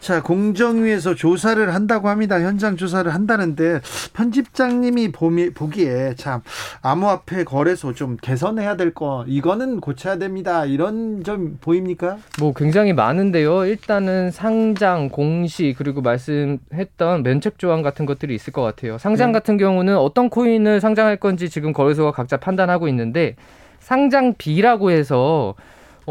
[0.00, 2.40] 자 공정위에서 조사를 한다고 합니다.
[2.40, 3.80] 현장 조사를 한다는데
[4.14, 6.40] 편집장님이 보미, 보기에 참
[6.82, 10.64] 암호화폐 거래소 좀 개선해야 될 거 이거는 고쳐야 됩니다.
[10.64, 12.18] 이런 점 보입니까?
[12.40, 13.66] 뭐 굉장히 많은데요.
[13.66, 18.98] 일단은 상장, 공시 그리고 말씀했던 면책 조항 같은 것들이 있을 것 같아요.
[18.98, 19.38] 상장 네.
[19.38, 23.36] 같은 경우는 어떤 코인을 상장할 건지 지금 거래소가 각자 판단하고 있는데
[23.78, 25.54] 상장비라고 해서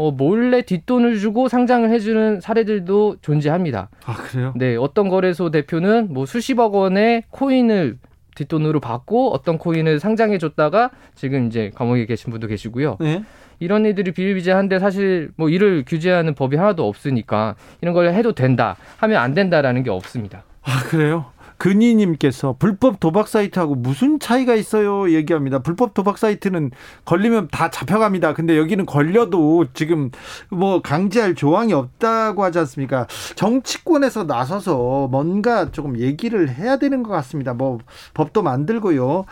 [0.00, 3.90] 어, 몰래 뒷돈을 주고 상장을 해주는 사례들도 존재합니다.
[4.06, 4.54] 아 그래요?
[4.56, 7.98] 네, 어떤 거래소 대표는 뭐 수십억 원의 코인을
[8.34, 12.96] 뒷돈으로 받고 어떤 코인을 상장해 줬다가 지금 이제 감옥에 계신 분도 계시고요.
[12.98, 13.22] 네.
[13.58, 19.18] 이런 일들이 비일비재한데 사실 뭐 이를 규제하는 법이 하나도 없으니까 이런 걸 해도 된다 하면
[19.18, 20.44] 안 된다라는 게 없습니다.
[20.62, 21.26] 아 그래요?
[21.60, 25.12] 근희님께서 불법 도박 사이트하고 무슨 차이가 있어요?
[25.12, 25.58] 얘기합니다.
[25.58, 26.70] 불법 도박 사이트는
[27.04, 28.32] 걸리면 다 잡혀갑니다.
[28.32, 30.10] 근데 여기는 걸려도 지금
[30.48, 33.06] 뭐 강제할 조항이 없다고 하지 않습니까?
[33.36, 37.52] 정치권에서 나서서 뭔가 조금 얘기를 해야 되는 것 같습니다.
[37.52, 37.78] 뭐
[38.14, 39.26] 법도 만들고요.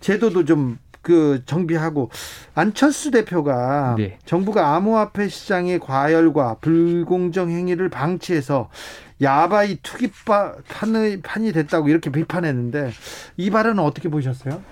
[0.00, 2.10] 제도도 좀그 정비하고
[2.54, 4.18] 안철수 대표가 네.
[4.26, 8.68] 정부가 암호화폐 시장의 과열과 불공정 행위를 방치해서
[9.22, 12.90] 야바이 투기파 판이, 판이 됐다고 이렇게 비판했는데
[13.36, 14.62] 이 발언은 어떻게 보셨어요?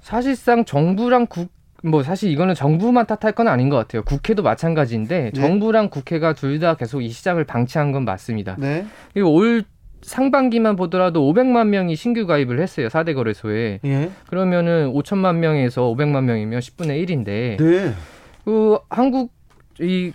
[0.00, 1.50] 사실상 정부랑 국,
[1.82, 4.02] 뭐 사실 이거는 정부만 탓할 건 아닌 것 같아요.
[4.02, 5.40] 국회도 마찬가지인데 네.
[5.40, 8.56] 정부랑 국회가 둘 다 계속 이 시장을 방치한 건 맞습니다.
[8.58, 8.86] 네.
[9.12, 9.64] 그리고 올
[10.02, 12.88] 상반기만 보더라도 500만 명이 신규 가입을 했어요.
[12.88, 13.80] 4대 거래소에.
[13.84, 14.10] 예.
[14.28, 17.94] 그러면은 5천만 명에서 500만 명이면 10분의 1인데 네.
[18.44, 19.32] 그 한국
[19.80, 20.12] 이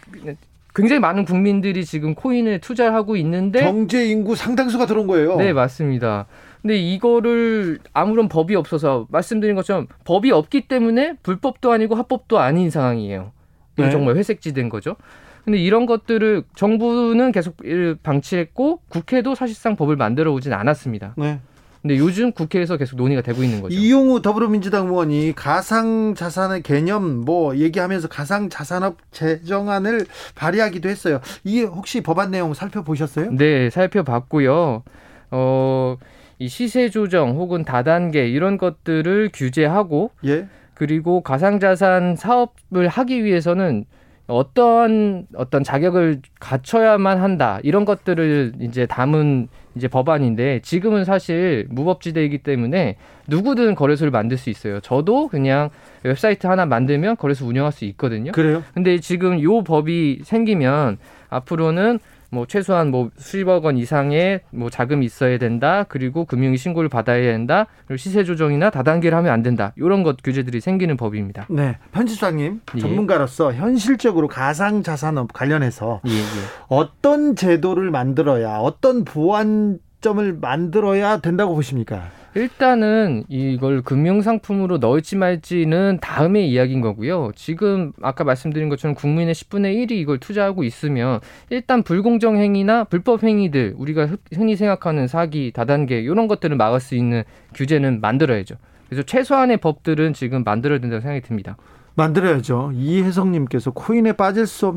[0.74, 5.36] 굉장히 많은 국민들이 지금 코인에 투자를 하고 있는데 경제 인구 상당수가 들어온 거예요.
[5.38, 6.28] 네 맞습니다.
[6.62, 13.32] 근데 이거를 아무런 법이 없어서 말씀드린 것처럼 법이 없기 때문에 불법도 아니고 합법도 아닌 상황이에요.
[13.78, 13.90] 네.
[13.90, 14.96] 정말 회색지대인 거죠.
[15.44, 17.58] 근데 이런 것들을 정부는 계속
[18.04, 21.16] 방치했고 국회도 사실상 법을 만들어 오진 않았습니다.
[21.18, 21.40] 네.
[21.82, 23.76] 근데 요즘 국회에서 계속 논의가 되고 있는 거죠.
[23.76, 31.20] 이용우 더불어민주당 의원이 가상 자산의 개념 뭐 얘기하면서 가상 자산업 제정안을 발의하기도 했어요.
[31.44, 33.32] 이 혹시 법안 내용 살펴보셨어요?
[33.32, 34.84] 네, 살펴봤고요.
[35.32, 35.98] 어,
[36.38, 40.48] 이 시세 조정 혹은 다단계 이런 것들을 규제하고 예.
[40.76, 43.86] 그리고 가상자산 사업을 하기 위해서는
[44.28, 52.98] 어떤 어떤 자격을 갖춰야만 한다 이런 것들을 이제 담은 이제 법안인데 지금은 사실 무법지대이기 때문에
[53.28, 54.80] 누구든 거래소를 만들 수 있어요.
[54.82, 55.70] 저도 그냥
[56.04, 58.32] 웹사이트 하나 만들면 거래소 운영할 수 있거든요.
[58.32, 58.64] 그래요?
[58.74, 60.98] 근데 지금 요 법이 생기면
[61.30, 62.00] 앞으로는
[62.32, 65.84] 뭐 최소한 뭐 수십억 원 이상의 뭐 자금이 있어야 된다.
[65.88, 67.68] 그리고 금융위 신고를 받아야 된다.
[67.86, 69.74] 그리고 시세 조정이나 다단계를 하면 안 된다.
[69.76, 71.46] 이런 것 규제들이 생기는 법입니다.
[71.50, 71.78] 네.
[71.92, 72.80] 편집장님 예.
[72.80, 76.24] 전문가로서 현실적으로 가상 자산업 관련해서 예, 예.
[76.70, 82.10] 어떤 제도를 만들어야 어떤 보완 점을 만들어야 된다고 보십니까?
[82.34, 87.32] 일단은 이걸 금융 상품으로 넣을지 말지는 다음의 이야기인 거고요.
[87.36, 93.74] 지금 아까 말씀드린 것처럼 국민의 10분의 1이 이걸 투자하고 있으면 일단 불공정 행위나 불법 행위들
[93.78, 98.56] 우리가 흔- 흔히 생각하는 사기, 다단계 이런 것들을 막을 수 있는 규제는 만들어야죠.
[98.88, 101.58] 그래서 최소한의 법들은 지금 만들어야 된다고 생각이 듭니다.
[101.96, 102.72] 만들어야죠.
[102.74, 104.76] 이혜성님께서 코인에 빠질 수 없,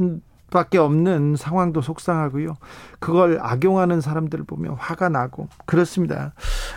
[0.55, 2.57] 밖에 없는 상황도 속상하고요.
[3.01, 6.33] 그걸 악용하는 사람들을 보면 화가 나고 그렇습니다.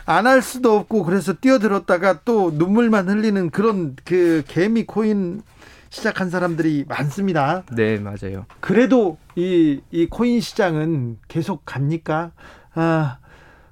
[0.05, 5.41] 안 할 수도 없고 그래서 뛰어들었다가 또 눈물만 흘리는 그런 그 개미 코인
[5.89, 7.63] 시작한 사람들이 많습니다.
[7.73, 8.45] 네, 맞아요.
[8.59, 12.31] 그래도 이, 이 코인 시장은 계속 갑니까?
[12.73, 13.19] 아,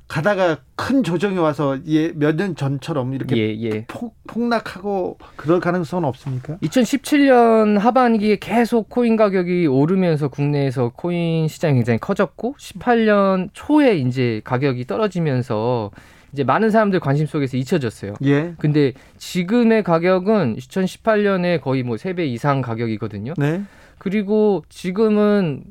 [0.07, 3.85] 가다가 큰 조정이 와서 예, 몇 년 전처럼 이렇게 예, 예.
[3.87, 6.57] 폭, 폭락하고 그럴 가능성은 없습니까?
[6.57, 14.85] 2017년 하반기에 계속 코인 가격이 오르면서 국내에서 코인 시장이 굉장히 커졌고 18년 초에 이제 가격이
[14.85, 15.91] 떨어지면서
[16.33, 18.13] 이제 많은 사람들 관심 속에서 잊혀졌어요.
[18.25, 18.53] 예.
[18.57, 23.33] 근데 지금의 가격은 2018년에 거의 뭐 3배 이상 가격이거든요.
[23.37, 23.63] 네.
[23.97, 25.63] 그리고 지금은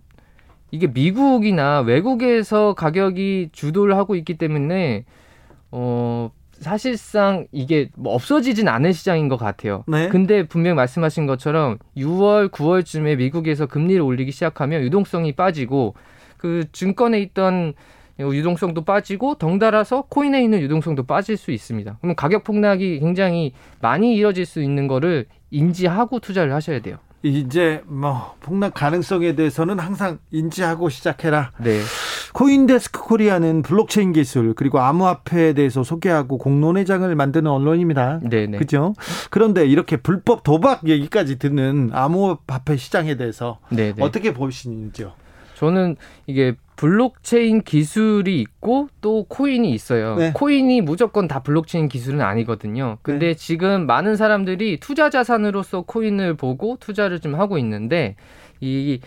[0.75, 5.05] 이게 미국이나 외국에서 가격이 주도를 하고 있기 때문에
[5.71, 9.85] 어 사실상 이게 뭐 없어지진 않을 시장인 것 같아요.
[9.87, 10.09] 네.
[10.09, 15.95] 근데 분명 말씀하신 것처럼 6월, 9월쯤에 미국에서 금리를 올리기 시작하면 유동성이 빠지고
[16.39, 17.75] 그 증권에 있던
[18.19, 21.99] 유동성도 빠지고 덩달아서 코인에 있는 유동성도 빠질 수 있습니다.
[22.01, 26.99] 그러면 가격 폭락이 굉장히 많이 이어질 수 있는 거를 인지하고 투자를 하셔야 돼요.
[27.25, 31.53] 이제 뭐 폭락 가능성에 대해서는 항상 인지하고 시작해라.
[31.59, 31.81] 네.
[32.35, 38.21] 코인데스크 코리아는 블록체인 기술 그리고 암호화폐에 대해서 소개하고 공론회장을 만드는 언론입니다.
[38.23, 38.59] 네, 네.
[38.59, 38.95] 그죠?
[39.31, 44.05] 그런데 이렇게 불법 도박 얘기까지 듣는 암호화폐 시장에 대해서 네, 네.
[44.05, 45.13] 어떻게 보시는지요?
[45.55, 50.17] 저는 이게 블록체인 기술이 있고 또 코인이 있어요.
[50.17, 50.33] 네.
[50.35, 52.99] 코인이 무조건 다 블록체인 기술은 아니거든요.
[53.03, 53.35] 근데 네.
[53.35, 58.17] 지금 많은 사람들이 투자 자산으로서 코인을 보고 투자를 좀 하고 있는데
[58.61, 59.01] 이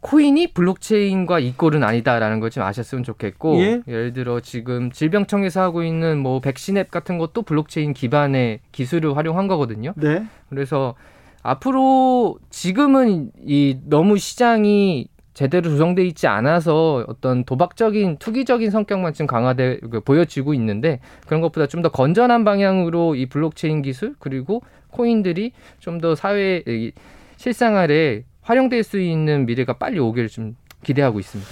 [0.00, 3.80] 코인이 블록체인과 이꼴은 아니다라는 걸 좀 아셨으면 좋겠고 예?
[3.86, 9.46] 예를 들어 지금 질병청에서 하고 있는 뭐 백신 앱 같은 것도 블록체인 기반의 기술을 활용한
[9.46, 9.94] 거거든요.
[9.96, 10.24] 네.
[10.50, 10.94] 그래서
[11.42, 19.80] 앞으로 지금은 이 너무 시장이 제대로 조정돼 있지 않아서 어떤 도박적인 투기적인 성격만 지금 강화돼
[19.90, 26.00] 그 보여지고 있는데 그런 것보다 좀 더 건전한 방향으로 이 블록체인 기술 그리고 코인들이 좀
[26.00, 26.92] 더 사회 이
[27.38, 31.50] 실생활에 활용될 수 있는 미래가 빨리 오기를 좀 기대하고 있습니다.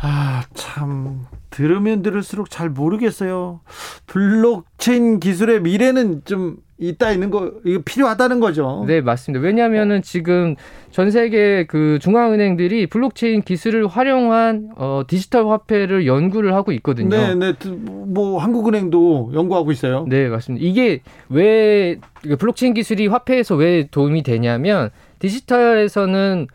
[0.00, 3.60] 아, 참 들으면 들을수록 잘 모르겠어요.
[4.06, 8.84] 블록체인 기술의 미래는 좀 있다 있는 거 이거 필요하다는 거죠.
[8.86, 9.44] 네, 맞습니다.
[9.44, 10.54] 왜냐하면은 지금
[10.92, 17.08] 전 세계 그 중앙은행들이 블록체인 기술을 활용한 어, 디지털 화폐를 연구를 하고 있거든요.
[17.08, 17.52] 네, 네.
[17.66, 20.06] 뭐 한국은행도 연구하고 있어요.
[20.08, 20.64] 네, 맞습니다.
[20.64, 21.98] 이게 왜
[22.38, 26.46] 블록체인 기술이 화폐에서 왜 도움이 되냐면 디지털에서는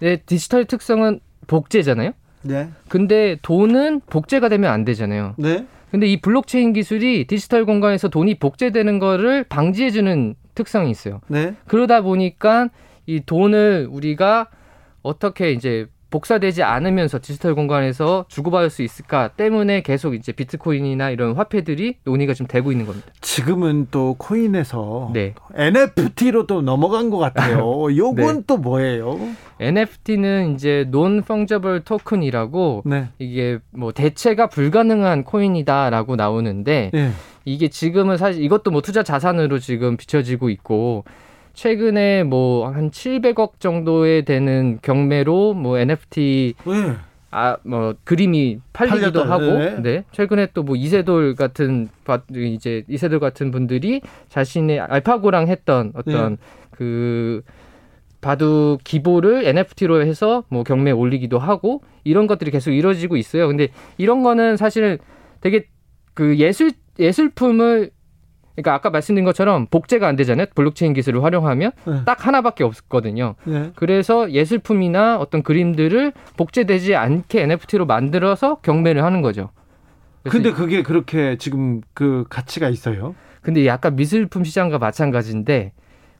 [0.00, 2.12] 네, 디지털 특성은 복제잖아요.
[2.42, 2.68] 네.
[2.88, 5.34] 근데 돈은 복제가 되면 안 되잖아요.
[5.36, 5.66] 네.
[5.90, 11.20] 근데 이 블록체인 기술이 디지털 공간에서 돈이 복제되는 거를 방지해 주는 특성이 있어요.
[11.28, 11.54] 네.
[11.66, 12.68] 그러다 보니까
[13.06, 14.48] 이 돈을 우리가
[15.02, 21.96] 어떻게 이제 복사되지 않으면서 디지털 공간에서 주고받을 수 있을까 때문에 계속 이제 비트코인이나 이런 화폐들이
[22.04, 23.08] 논의가 좀 되고 있는 겁니다.
[23.20, 25.34] 지금은 또 코인에서 네.
[25.54, 27.58] NFT로 또 넘어간 것 같아요.
[27.96, 28.42] 요건 네.
[28.46, 29.18] 또 뭐예요?
[29.60, 33.08] NFT는 이제 non fungible token이라고 네.
[33.18, 37.10] 이게 뭐 대체가 불가능한 코인이다라고 나오는데 예.
[37.44, 41.04] 이게 지금은 사실 이것도 뭐 투자 자산으로 지금 비춰지고 있고
[41.58, 46.96] 최근에 뭐 한 700억 정도에 되는 경매로 뭐 NFT 예.
[47.30, 49.30] 아뭐 그림이 팔리기도 팔렸다.
[49.32, 49.82] 하고 네.
[49.82, 50.04] 네.
[50.12, 56.36] 최근에 또 뭐 이세돌 같은 바- 이제 이세돌 같은 분들이 자신의 알파고랑 했던 어떤 네.
[56.70, 57.42] 그
[58.20, 63.48] 바둑 기보를 NFT로 해서 뭐 경매에 올리기도 하고 이런 것들이 계속 이루어지고 있어요.
[63.48, 63.68] 근데
[63.98, 64.98] 이런 거는 사실은
[65.40, 65.66] 되게
[66.14, 67.90] 그 예술 예술품을
[68.58, 70.46] 그러니까 아까 말씀드린 것처럼 복제가 안 되잖아요.
[70.54, 71.92] 블록체인 기술을 활용하면 네.
[72.04, 73.36] 딱 하나밖에 없거든요.
[73.46, 73.70] 예.
[73.76, 79.50] 그래서 예술품이나 어떤 그림들을 복제되지 않게 NFT로 만들어서 경매를 하는 거죠.
[80.24, 83.14] 근데 이- 그게 그렇게 지금 그 가치가 있어요?
[83.42, 85.72] 근데 약간 미술품 시장과 마찬가지인데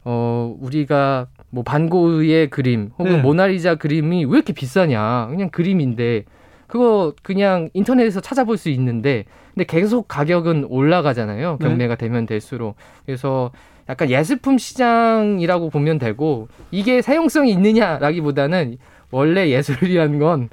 [0.04, 3.20] 어 우리가 뭐 반고흐의 그림 혹은 네.
[3.20, 5.26] 모나리자 그림이 왜 이렇게 비싸냐?
[5.28, 6.24] 그냥 그림인데
[6.68, 11.56] 그거 그냥 인터넷에서 찾아볼 수 있는데 근데 계속 가격은 올라가잖아요.
[11.58, 11.66] 네.
[11.66, 12.76] 경매가 되면 될수록.
[13.04, 13.50] 그래서
[13.88, 18.76] 약간 예술품 시장이라고 보면 되고 이게 사용성이 있느냐라기보다는
[19.10, 20.50] 원래 예술이라는 건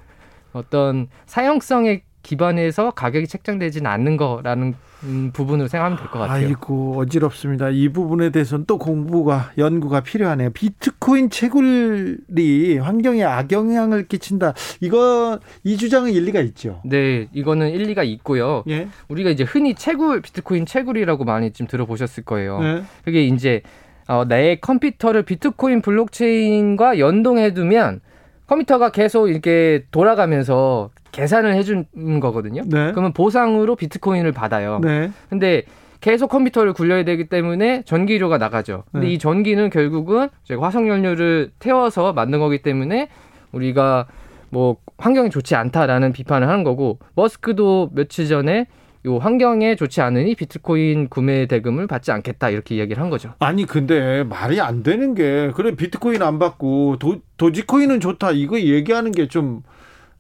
[0.54, 6.48] 어떤 사용성에 기반해서 가격이 책정되지는 않는 거라는 음, 부분으로 생각하면 될 것 같아요.
[6.48, 7.70] 아이고 어지럽습니다.
[7.70, 10.50] 이 부분에 대해서는 또 공부가 연구가 필요하네요.
[10.52, 14.54] 비트코인 채굴이 환경에 악영향을 끼친다.
[14.82, 16.82] 이거 이 주장은 일리가 있죠.
[16.86, 18.64] 네, 이거는 일리가 있고요.
[18.70, 18.88] 예.
[19.08, 22.60] 우리가 이제 흔히 채굴, 비트코인 채굴이라고 많이 좀 들어보셨을 거예요.
[22.60, 22.84] 네.
[23.04, 23.62] 그게 이제
[24.08, 28.02] 어, 내 컴퓨터를 비트코인 블록체인과 연동해두면
[28.48, 32.64] 컴퓨터가 계속 이렇게 돌아가면서 계산을 해주는 거거든요.
[32.66, 32.92] 네.
[32.92, 34.80] 그러면 보상으로 비트코인을 받아요.
[34.84, 35.12] 네.
[35.30, 35.64] 근데
[36.02, 38.84] 계속 컴퓨터를 굴려야 되기 때문에 전기료가 나가죠.
[38.92, 39.14] 근데 네.
[39.14, 43.10] 이 전기는 결국은 이제 화석 연료를 태워서 만든 거기 때문에
[43.52, 44.06] 우리가
[44.50, 48.68] 뭐 환경이 좋지 않다라는 비판을 하는 거고 머스크도 며칠 전에
[49.06, 53.34] 요 환경에 좋지 않으니 비트코인 구매 대금을 받지 않겠다 이렇게 이야기를 한 거죠.
[53.40, 59.12] 아니 근데 말이 안 되는 게 그래 비트코인 안 받고 도, 도지코인은 좋다 이거 얘기하는
[59.12, 59.62] 게좀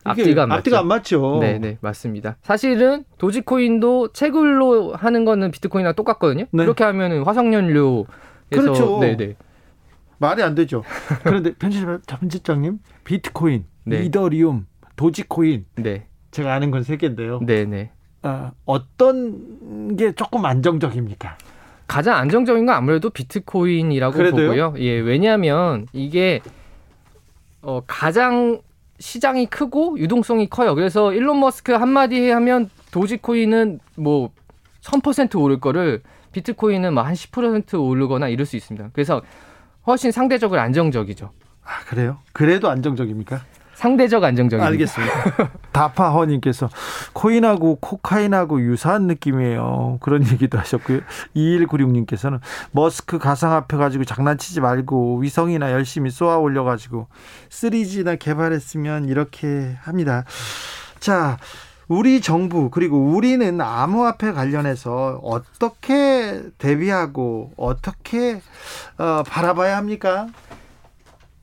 [0.03, 1.25] 앞뒤가 안 앞뒤가 맞죠.
[1.25, 1.39] 안 맞죠.
[1.41, 2.37] 네, 네, 맞습니다.
[2.43, 6.45] 사실은 도지코인도 채굴로 하는 거는 비트코인이랑 똑같거든요.
[6.51, 6.63] 네.
[6.63, 8.05] 그렇게 하면은 화석연료에서
[8.51, 8.99] 그렇죠.
[8.99, 9.35] 네, 네.
[10.19, 10.83] 말이 안 되죠.
[11.23, 14.03] 그런데 편집 편집장님 비트코인 네.
[14.03, 16.05] 이더리움, 도지코인 네.
[16.31, 17.39] 제가 아는 건 세 개인데요.
[17.41, 17.91] 네, 네.
[18.25, 21.37] 어, 어떤 게 조금 안정적입니까?
[21.85, 24.47] 가장 안정적인 건 아무래도 비트코인이라고 그래도요?
[24.47, 24.73] 보고요.
[24.79, 26.41] 예, 왜냐하면 이게
[27.61, 28.61] 어, 가장
[28.97, 30.73] 시장이 크고 유동성이 커요.
[30.73, 34.31] 그래서 일론 머스크 한마디 하면 도지코인은 뭐
[34.81, 38.89] 1000% 오를 거를 비트코인은 뭐한10% 오르거나 이럴 수 있습니다.
[38.93, 39.21] 그래서
[39.85, 41.29] 훨씬 상대적으로 안정적이죠.
[41.63, 42.17] 아, 그래요?
[42.33, 43.41] 그래도 안정적입니까?
[43.75, 44.67] 상대적 안정적입니다.
[44.67, 45.49] 알겠습니다.
[45.71, 46.69] 다파허님께서
[47.13, 49.97] 코인하고 코카인하고 유사한 느낌이에요.
[50.01, 51.01] 그런 얘기도 하셨고요.
[51.35, 52.39] 2196님께서는
[52.71, 57.07] 머스크 가상화폐 가지고 장난치지 말고 위성이나 열심히 쏘아 올려가지고
[57.49, 60.23] 3G나 개발했으면 이렇게 합니다.
[60.99, 61.37] 자,
[61.87, 68.41] 우리 정부 그리고 우리는 암호화폐 관련해서 어떻게 대비하고 어떻게
[68.97, 70.27] 어, 바라봐야 합니까?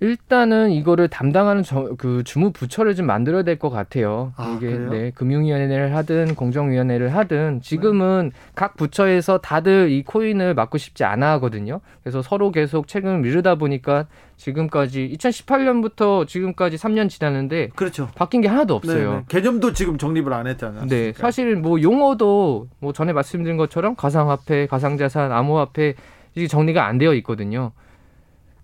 [0.03, 4.33] 일단은 이거를 담당하는 저, 그 주무 부처를 좀 만들어야 될 것 같아요.
[4.37, 4.91] 아, 이게 그래요?
[4.91, 11.81] 네, 금융위원회를 하든 공정위원회를 하든 지금은 각 부처에서 다들 이 코인을 막고 싶지 않아 하거든요.
[12.03, 14.07] 그래서 서로 계속 책임을 미루다 보니까
[14.39, 18.09] 지금까지 2018년부터 지금까지 3년 지났는데 그렇죠.
[18.17, 19.15] 바뀐 게 하나도 네, 없어요.
[19.19, 19.25] 네.
[19.29, 20.87] 개념도 지금 정립을 안 했잖아요.
[20.89, 25.95] 네, 사실 뭐 용어도 뭐 전에 말씀드린 것처럼 가상화폐, 가상자산, 암호화폐
[26.35, 27.71] 이게 정리가 안 되어 있거든요.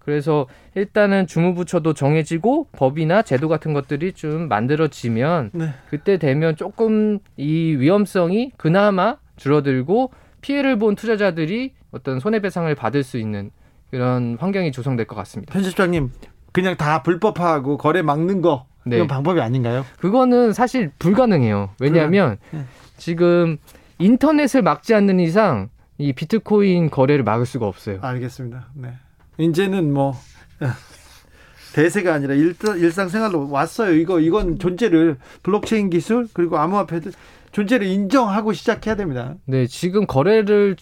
[0.09, 5.75] 그래서 일단은 주무부처도 정해지고 법이나 제도 같은 것들이 좀 만들어지면 네.
[5.91, 13.51] 그때 되면 조금 이 위험성이 그나마 줄어들고 피해를 본 투자자들이 어떤 손해배상을 받을 수 있는
[13.91, 15.53] 그런 환경이 조성될 것 같습니다.
[15.53, 16.11] 편집장님
[16.53, 18.97] 그냥 다 불법화하고 거래 막는 거 네.
[18.97, 19.85] 이건 방법이 아닌가요?
[19.99, 21.69] 그거는 사실 불가능해요.
[21.81, 22.65] 왜냐하면 네.
[22.97, 23.59] 지금
[23.99, 25.69] 인터넷을 막지 않는 이상
[25.99, 27.99] 이 비트코인 거래를 막을 수가 없어요.
[28.01, 28.69] 알겠습니다.
[28.73, 28.95] 네.
[29.39, 30.15] 이제는 뭐
[31.75, 33.95] 대세가 아니라 일, 일상생활로 왔어요.
[33.95, 37.13] 이거 이건 존재를 블록체인 기술 그리고 암호화폐들
[37.53, 39.35] 존재를 인정하고 시작해야 됩니다.
[39.45, 40.77] 네, 지금 거래를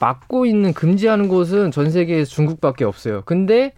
[0.00, 3.22] 막고 있는 금지하는 곳은 전 세계에 중국밖에 없어요.
[3.26, 3.72] 근데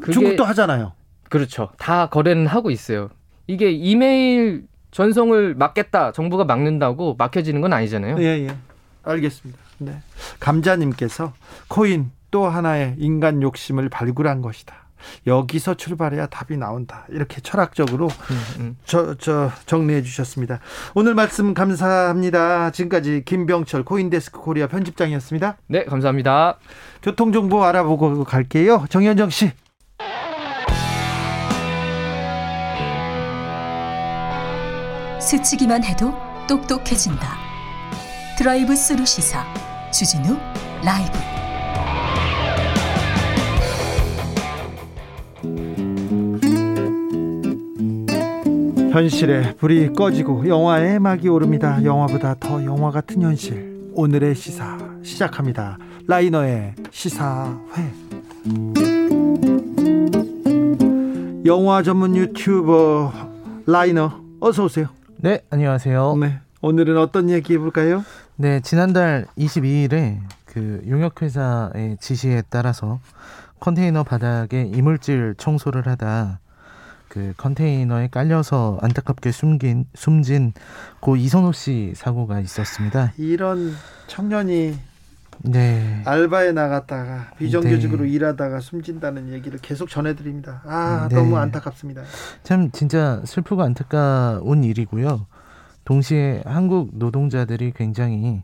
[0.00, 0.92] 그게 중국도 하잖아요.
[1.28, 1.70] 그렇죠.
[1.78, 3.10] 다 거래는 하고 있어요.
[3.46, 8.16] 이게 이메일 전송을 막겠다, 정부가 막는다고 막혀지는 건 아니잖아요.
[8.18, 8.56] 예, 예.
[9.04, 9.60] 알겠습니다.
[9.78, 10.02] 네.
[10.40, 11.32] 감자님께서
[11.68, 14.88] 코인 또 하나의 인간 욕심을 발굴한 것이다.
[15.26, 17.06] 여기서 출발해야 답이 나온다.
[17.08, 18.76] 이렇게 철학적으로 음, 음.
[18.84, 20.60] 저, 저 정리해 주셨습니다.
[20.94, 22.70] 오늘 말씀 감사합니다.
[22.70, 25.56] 지금까지 김병철 코인데스크 코리아 편집장이었습니다.
[25.68, 26.58] 네, 감사합니다.
[27.02, 28.86] 교통정보 알아보고 갈게요.
[28.88, 29.52] 정현정 씨.
[35.20, 36.14] 스치기만 해도
[36.48, 37.36] 똑똑해진다.
[38.38, 39.44] 드라이브 스루 시사
[39.90, 40.38] 주진우
[40.82, 41.37] 라이브.
[48.90, 51.82] 현실에 불이 꺼지고 영화의 막이 오릅니다.
[51.84, 53.90] 영화보다 더 영화 같은 현실.
[53.94, 55.78] 오늘의 시사 시작합니다.
[56.06, 57.92] 라이너의 시사회.
[61.44, 63.12] 영화 전문 유튜버
[63.66, 64.88] 라이너 어서 오세요.
[65.16, 66.16] 네, 안녕하세요.
[66.20, 66.38] 네, 네.
[66.62, 68.04] 오늘은 어떤 얘기 해볼까요?
[68.62, 73.00] 지난달 22일에 그 용역회사의 지시에 따라서
[73.60, 76.40] 컨테이너 바닥에 이물질 청소를 하다
[77.18, 80.52] 그 컨테이너에 깔려서 안타깝게 숨긴 숨진
[81.00, 83.12] 고 이선호 씨 사고가 있었습니다.
[83.18, 83.72] 이런
[84.06, 84.78] 청년이
[85.42, 86.02] 네.
[86.04, 88.10] 알바에 나갔다가 비정규직으로 네.
[88.10, 90.62] 일하다가 숨진다는 얘기를 계속 전해드립니다.
[90.64, 91.16] 아 네.
[91.16, 92.02] 너무 안타깝습니다.
[92.44, 95.26] 참 진짜 슬프고 안타까운 일이고요.
[95.84, 98.42] 동시에 한국 노동자들이 굉장히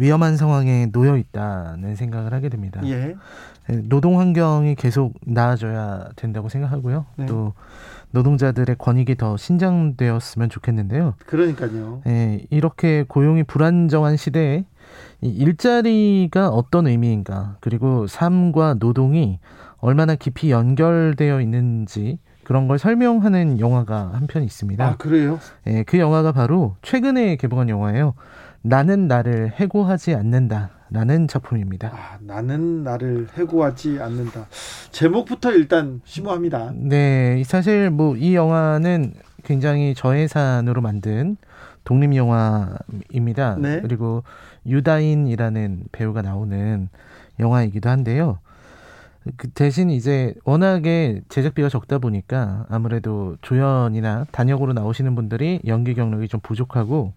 [0.00, 2.80] 위험한 상황에 놓여 있다는 생각을 하게 됩니다.
[2.84, 3.14] 예.
[3.84, 7.04] 노동 환경이 계속 나아져야 된다고 생각하고요.
[7.16, 7.26] 네.
[7.26, 7.52] 또
[8.12, 11.14] 노동자들의 권익이 더 신장되었으면 좋겠는데요.
[11.26, 12.00] 그러니까요.
[12.08, 14.64] 예, 이렇게 고용이 불안정한 시대에
[15.20, 19.38] 이 일자리가 어떤 의미인가, 그리고 삶과 노동이
[19.78, 24.84] 얼마나 깊이 연결되어 있는지 그런 걸 설명하는 영화가 한 편 있습니다.
[24.84, 25.38] 아 그래요?
[25.68, 28.14] 예, 그 영화가 바로 최근에 개봉한 영화예요.
[28.62, 31.90] 나는 나를 해고하지 않는다 라는 작품입니다.
[31.94, 34.46] 아, 나는 나를 해고하지 않는다.
[34.90, 36.72] 제목부터 일단 심오합니다.
[36.74, 41.36] 네, 사실 뭐 이 영화는 굉장히 저예산으로 만든
[41.84, 43.56] 독립 영화입니다.
[43.56, 43.80] 네.
[43.80, 44.22] 그리고
[44.66, 46.88] 유다인이라는 배우가 나오는
[47.38, 48.38] 영화이기도 한데요.
[49.36, 56.40] 그 대신 이제 워낙에 제작비가 적다 보니까 아무래도 조연이나 단역으로 나오시는 분들이 연기 경력이 좀
[56.42, 57.12] 부족하고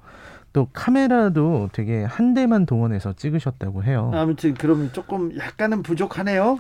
[0.53, 4.11] 또 카메라도 되게 한 대만 동원해서 찍으셨다고 해요.
[4.13, 6.59] 아무튼 그러면 조금 약간은 부족하네요.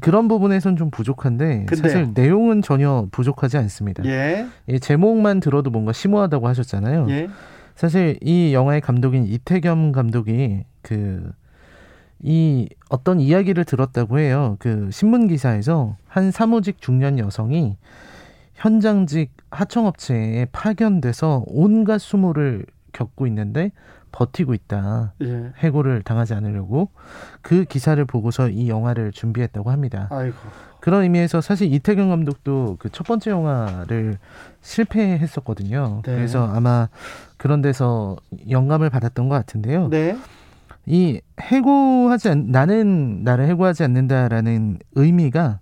[0.00, 4.02] 그런 부분에선 좀 부족한데 근데- 사실 내용은 전혀 부족하지 않습니다.
[4.06, 7.06] 예, 이 제목만 들어도 뭔가 심오하다고 하셨잖아요.
[7.10, 7.28] 예,
[7.76, 11.32] 사실 이 영화의 감독인 이태겸 감독이 그
[12.26, 14.56] 이 어떤 이야기를 들었다고 해요.
[14.58, 17.76] 그 신문 기사에서 한 사무직 중년 여성이
[18.54, 22.64] 현장직 하청업체에 파견돼서 온갖 수모를
[22.94, 23.72] 겪고 있는데
[24.12, 25.12] 버티고 있다.
[25.22, 25.52] 예.
[25.58, 26.90] 해고를 당하지 않으려고
[27.42, 30.06] 그 기사를 보고서 이 영화를 준비했다고 합니다.
[30.10, 30.36] 아이고,
[30.80, 34.18] 그런 의미에서 사실 이태경 감독도 그 첫 번째 영화를
[34.60, 36.02] 실패했었거든요.
[36.04, 36.14] 네.
[36.14, 36.88] 그래서 아마
[37.36, 38.16] 그런 데서
[38.48, 39.88] 영감을 받았던 것 같은데요.
[39.88, 40.16] 네,
[40.86, 45.58] 이 해고하지 않, 나는 나를 해고하지 않는다라는 의미가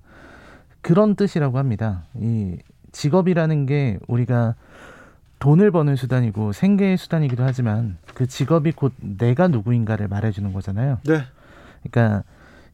[0.83, 2.05] 그런 뜻이라고 합니다.
[2.21, 2.59] 이
[2.91, 4.57] 직업이라는 게 우리가
[5.43, 10.99] 돈을 버는 수단이고 생계의 수단이기도 하지만 그 직업이 곧 내가 누구인가를 말해주는 거잖아요.
[11.05, 11.23] 네,
[11.83, 12.23] 그러니까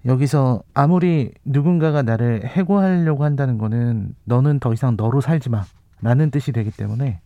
[0.05, 6.71] 여기서 아무리 누군가가 나를 해고하려고 한다는 거는 너는 더 이상 너로 살지 마라는 뜻이 되기
[6.71, 7.21] 때문에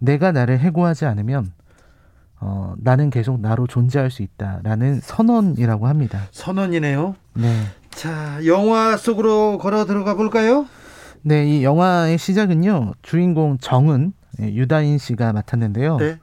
[0.00, 1.52] 내가 나를 해고하지 않으면
[2.40, 6.22] 어, 나는 계속 나로 존재할 수 있다라는 선언이라고 합니다.
[6.32, 7.14] 선언이네요.
[7.34, 7.62] 네.
[7.90, 10.66] 자, 영화 속으로 걸어 들어가 볼까요?
[11.22, 12.94] 네, 이 영화의 시작은요.
[13.02, 15.96] 주인공 정은 예, 유다인 씨가 맡았는데요.
[15.98, 16.18] 네,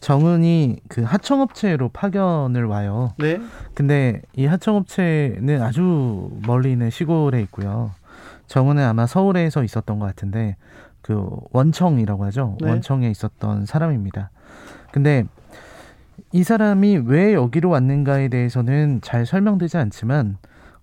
[0.00, 3.12] 정은이 그 하청업체로 파견을 와요.
[3.18, 3.40] 네,
[3.74, 7.92] 근데 이 하청업체는 아주 멀리 있는 시골에 있고요.
[8.46, 10.56] 정은은 아마 서울에서 있었던 것 같은데
[11.00, 12.56] 그 원청이라고 하죠.
[12.60, 12.68] 네.
[12.68, 14.30] 원청에 있었던 사람입니다.
[14.92, 15.24] 근데
[16.32, 20.38] 이 사람이 왜 여기로 왔는가에 대해서는 잘 설명되지 않지만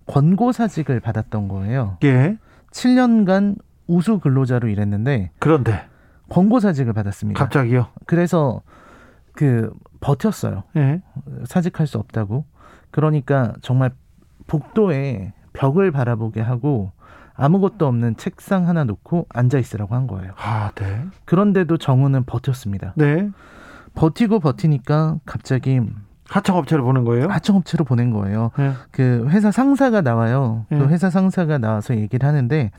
[0.06, 1.98] 권고사직을 받았던 거예요.
[2.04, 2.36] 예.
[2.70, 5.84] 7년간 우수 근로자로 일했는데 그런데
[6.32, 7.38] 권고사직을 받았습니다.
[7.38, 7.88] 갑자기요.
[8.06, 8.62] 그래서
[9.34, 10.64] 그 버텼어요.
[10.76, 11.02] 예.
[11.44, 12.44] 사직할 수 없다고.
[12.90, 13.92] 그러니까 정말
[14.46, 16.92] 복도에 벽을 바라보게 하고
[17.34, 20.32] 아무것도 없는 책상 하나 놓고 앉아 있으라고 한 거예요.
[20.36, 22.92] 아, 네, 그런데도 정우는 버텼습니다.
[22.96, 23.30] 네.
[23.94, 25.80] 버티고 버티니까 갑자기
[26.28, 27.28] 하청업체를 보는 거예요?
[27.28, 28.50] 하청업체로 보낸 거예요.
[28.58, 28.72] 예.
[28.90, 30.64] 그 회사 상사가 나와요.
[30.72, 30.78] 예.
[30.78, 32.70] 그 회사 상사가 나와서 얘기를 하는데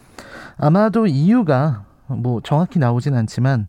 [0.58, 1.86] 아마도 이유가
[2.22, 3.68] 뭐 정확히 나오진 않지만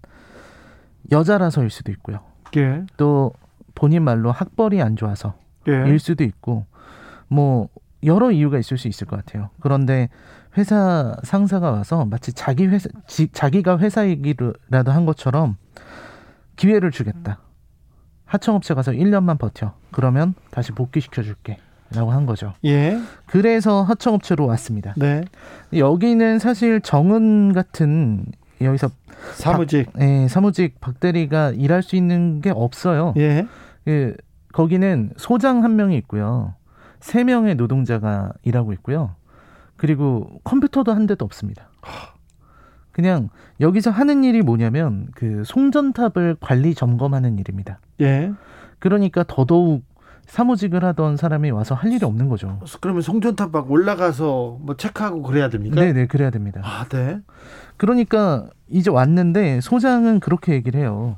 [1.10, 2.20] 여자라서일 수도 있고요.
[2.56, 3.32] 예, 또
[3.74, 5.34] 본인 말로 학벌이 안 좋아서
[5.68, 5.72] 예.
[5.88, 6.66] 일 수도 있고
[7.28, 7.68] 뭐
[8.04, 9.50] 여러 이유가 있을 수 있을 것 같아요.
[9.60, 10.08] 그런데
[10.56, 15.56] 회사 상사가 와서 마치 자기 회사 지, 자기가 회사 얘기라도 한 것처럼
[16.56, 17.40] 기회를 주겠다.
[18.26, 19.74] 하청업체 가서 1년만 버텨.
[19.90, 21.58] 그러면 다시 복귀시켜 줄게.
[21.92, 22.54] 라고 한 거죠.
[22.64, 24.94] 예, 그래서 하청업체로 왔습니다.
[24.96, 25.22] 네.
[25.76, 28.24] 여기는 사실 정은 같은
[28.60, 28.90] 여기서
[29.34, 29.90] 사무직.
[30.00, 33.14] 예, 사무직 박 대리가 일할 수 있는 게 없어요.
[33.16, 33.46] 예,
[33.84, 34.16] 그
[34.52, 36.54] 거기는 소장 한 명이 있고요.
[37.00, 39.14] 세 명의 노동자가 일하고 있고요.
[39.76, 41.68] 그리고 컴퓨터도 한 대도 없습니다.
[42.92, 43.28] 그냥
[43.60, 47.80] 여기서 하는 일이 뭐냐면 그 송전탑을 관리 점검하는 일입니다.
[48.00, 48.32] 예.
[48.78, 49.82] 그러니까 더더욱
[50.26, 52.58] 사무직을 하던 사람이 와서 할 일이 없는 거죠.
[52.80, 55.80] 그러면 송전탑 막 올라가서 뭐 체크하고 그래야 됩니까?
[55.80, 56.60] 네네 그래야 됩니다.
[56.64, 57.18] 아, 네.
[57.76, 61.16] 그러니까 이제 왔는데 소장은 그렇게 얘기를 해요.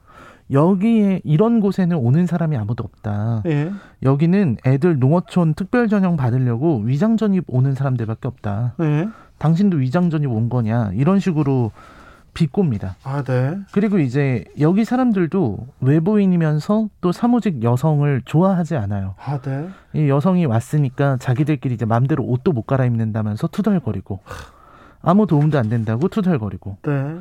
[0.50, 3.42] 여기에 이런 곳에는 오는 사람이 아무도 없다.
[3.46, 3.72] 예.
[4.02, 8.74] 여기는 애들 농어촌 특별 전형 받으려고 위장 전입 오는 사람들밖에 없다.
[8.80, 9.09] 예.
[9.38, 10.92] 당신도 위장 전입 온 거냐?
[10.94, 11.72] 이런 식으로
[12.37, 12.97] 비꼽니다.
[13.03, 13.59] 아, 네.
[13.72, 19.14] 그리고 이제 여기 사람들도 외부인이면서 또 사무직 여성을 좋아하지 않아요.
[19.24, 19.68] 아, 네.
[19.95, 24.20] 이 여성이 왔으니까 자기들끼리 이제 마음대로 옷도 못 갈아입는다면서 투덜거리고
[25.01, 27.16] 아무 도움도 안 된다고 투덜거리고 네.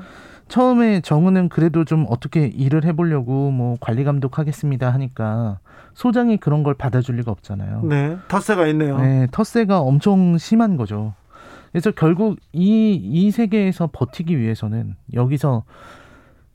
[0.49, 5.59] 처음에 정우는 그래도 좀 어떻게 일을 해보려고 뭐 관리 감독하겠습니다 하니까
[5.93, 7.83] 소장이 그런 걸 받아줄 리가 없잖아요.
[7.83, 8.17] 네.
[8.27, 8.99] 텃세가 있네요.
[8.99, 11.13] 네, 텃세가 엄청 심한 거죠.
[11.75, 15.65] 그래서 결국 이, 이 세계에서 버티기 위해서는 여기서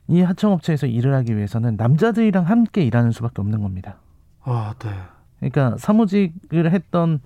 [0.07, 3.97] 이 하청업체에서 일을 하기 위해서는 남자들이랑 함께 일하는 수밖에 없는 겁니다.
[4.41, 4.89] 아, 네.
[5.37, 7.19] 그러니까 사무직을 했던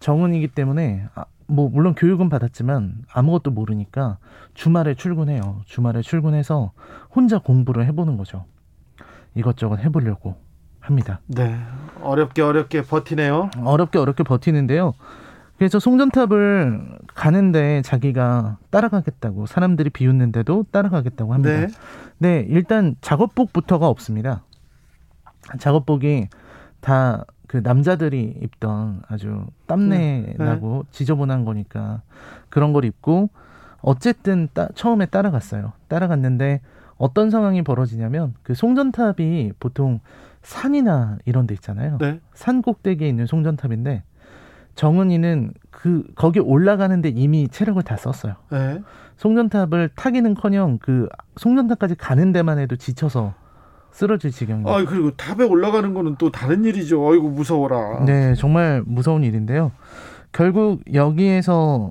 [0.00, 4.18] 정은이기 때문에 아, 뭐 물론 교육은 받았지만 아무것도 모르니까
[4.54, 5.60] 주말에 출근해요.
[5.66, 6.72] 주말에 출근해서
[7.14, 8.44] 혼자 공부를 해보는 거죠.
[9.36, 10.34] 이것저것 해보려고
[10.80, 11.20] 합니다.
[11.28, 11.56] 네.
[12.02, 13.50] 어렵게 어렵게 버티네요.
[13.62, 14.94] 어렵게 어렵게 버티는데요.
[15.58, 21.60] 그래서 송전탑을 가는데 자기가 따라가겠다고 사람들이 비웃는데도 따라가겠다고 합니다.
[21.60, 21.68] 네.
[22.18, 24.42] 네, 일단 작업복부터가 없습니다.
[25.58, 26.28] 작업복이
[26.80, 32.02] 다 그 남자들이 입던 아주 땀내 네, 나고 지저분한 거니까
[32.48, 33.30] 그런 걸 입고
[33.80, 35.72] 어쨌든 따, 처음에 따라갔어요.
[35.88, 36.60] 따라갔는데
[36.96, 40.00] 어떤 상황이 벌어지냐면 그 송전탑이 보통
[40.42, 41.98] 산이나 이런 데 있잖아요.
[41.98, 42.20] 네.
[42.34, 44.02] 산 꼭대기에 있는 송전탑인데
[44.76, 48.34] 정은이는 그 거기 올라가는데 이미 체력을 다 썼어요.
[48.52, 48.80] 네.
[49.16, 53.34] 송전탑을 타기는커녕 그 송전탑까지 가는 데만 해도 지쳐서
[53.90, 54.68] 쓰러질 지경이에요.
[54.68, 57.10] 아 그리고 탑에 올라가는 거는 또 다른 일이죠.
[57.10, 58.04] 아이고 무서워라.
[58.04, 59.72] 네, 정말 무서운 일인데요.
[60.32, 61.90] 결국 여기에서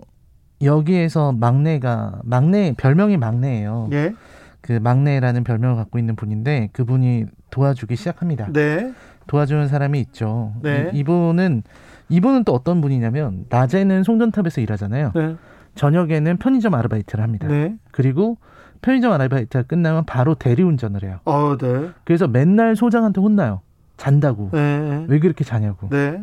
[0.62, 3.90] 여기에서 막내가 막내 별명이 막내예요.
[3.94, 4.14] 예.
[4.62, 8.52] 그 막내라는 별명을 갖고 있는 분인데 그분이 도와주기 시작합니다.
[8.54, 8.94] 네.
[9.28, 10.54] 도와주는 사람이 있죠.
[10.62, 10.92] 네.
[10.94, 11.64] 이, 이분은
[12.10, 15.12] 이분은 또 어떤 분이냐면 낮에는 송전탑에서 일하잖아요.
[15.16, 15.36] 네.
[15.76, 17.48] 저녁에는 편의점 아르바이트를 합니다.
[17.48, 17.76] 네.
[17.92, 18.38] 그리고
[18.82, 21.20] 편의점 아르바이트가 끝나면 바로 대리운전을 해요.
[21.26, 21.90] 어, 네.
[22.04, 23.62] 그래서 맨날 소장한테 혼나요.
[23.98, 24.50] 잔다고.
[24.54, 25.06] 네.
[25.08, 25.90] 왜 그렇게 자냐고.
[25.90, 26.22] 네.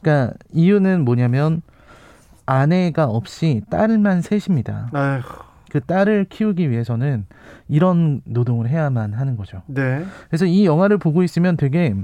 [0.00, 1.62] 그러니까 이유는 뭐냐면
[2.46, 4.90] 아내가 없이 딸만 셋입니다.
[4.92, 5.28] 아이고.
[5.70, 7.26] 그 딸을 키우기 위해서는
[7.68, 9.62] 이런 노동을 해야만 하는 거죠.
[9.66, 10.04] 네.
[10.28, 11.94] 그래서 이 영화를 보고 있으면 되게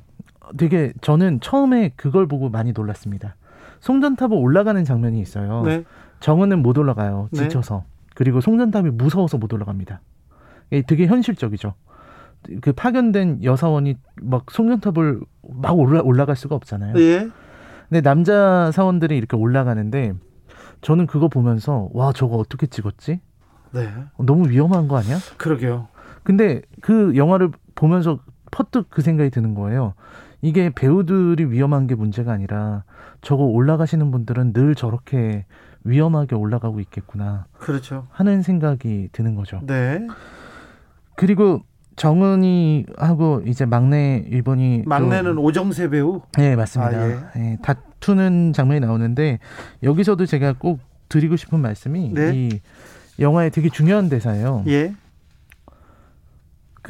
[0.56, 3.36] 되게 저는 처음에 그걸 보고 많이 놀랐습니다.
[3.80, 5.62] 송전탑을 올라가는 장면이 있어요.
[5.64, 5.84] 네.
[6.20, 7.28] 정은은 못 올라가요.
[7.32, 7.42] 네.
[7.42, 7.84] 지쳐서.
[8.14, 10.00] 그리고 송전탑이 무서워서 못 올라갑니다.
[10.86, 11.74] 되게 현실적이죠.
[12.60, 16.94] 그 파견된 여사원이 막 송전탑을 막 올라, 올라갈 수가 없잖아요.
[16.98, 17.28] 예.
[17.88, 20.14] 근데 남자 사원들이 이렇게 올라가는데
[20.80, 23.20] 저는 그거 보면서 와 저거 어떻게 찍었지?
[23.72, 23.88] 네.
[24.18, 25.18] 너무 위험한 거 아니야?
[25.36, 25.88] 그러게요.
[26.22, 28.20] 근데 그 영화를 보면서
[28.50, 29.94] 퍼뜩 그 생각이 드는 거예요.
[30.42, 32.84] 이게 배우들이 위험한 게 문제가 아니라
[33.20, 35.44] 저거 올라가시는 분들은 늘 저렇게
[35.84, 38.06] 위험하게 올라가고 있겠구나 그렇죠.
[38.10, 39.60] 하는 생각이 드는 거죠.
[39.66, 40.06] 네.
[41.16, 41.60] 그리고
[41.96, 46.22] 정은이하고 이제 막내 일본이 막내는 오정세 배우.
[46.38, 46.98] 네 맞습니다.
[46.98, 49.38] 아, 예, 다투는 장면이 나오는데
[49.82, 50.80] 여기서도 제가 꼭
[51.10, 52.32] 드리고 싶은 말씀이 네.
[52.34, 52.60] 이
[53.18, 54.64] 영화의 되게 중요한 대사예요.
[54.68, 54.94] 예.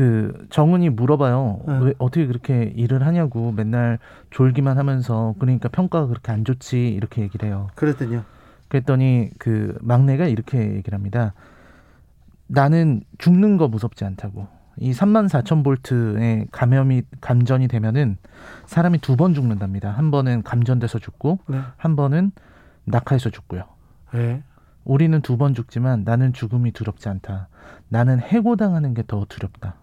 [0.00, 1.60] 그 정은이 물어봐요.
[1.68, 1.82] 응.
[1.82, 3.98] 왜 어떻게 그렇게 일을 하냐고 맨날
[4.30, 7.68] 졸기만 하면서 그러니까 평가가 그렇게 안 좋지 이렇게 얘기를 해요.
[7.74, 8.24] 그랬더니요.
[8.68, 11.34] 그랬더니 그 막내가 이렇게 얘기를 합니다.
[12.46, 14.48] 나는 죽는 거 무섭지 않다고.
[14.78, 18.16] 이 3만 4천 볼트의 감염이 감전이 되면은
[18.64, 19.90] 사람이 두 번 죽는답니다.
[19.90, 21.60] 한 번은 감전돼서 죽고 네.
[21.76, 22.32] 한 번은
[22.86, 23.64] 낙하해서 죽고요.
[24.14, 24.42] 예.
[24.86, 27.48] 우리는 두 번 죽지만 나는 죽음이 두렵지 않다.
[27.90, 29.74] 나는 해고당하는 게 더 두렵다.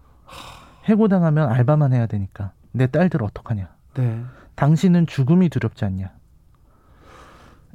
[0.84, 2.52] 해고당하면 알바만 해야 되니까.
[2.72, 3.68] 내 딸들 어떡하냐.
[3.94, 4.22] 네.
[4.54, 6.10] 당신은 죽음이 두렵지 않냐.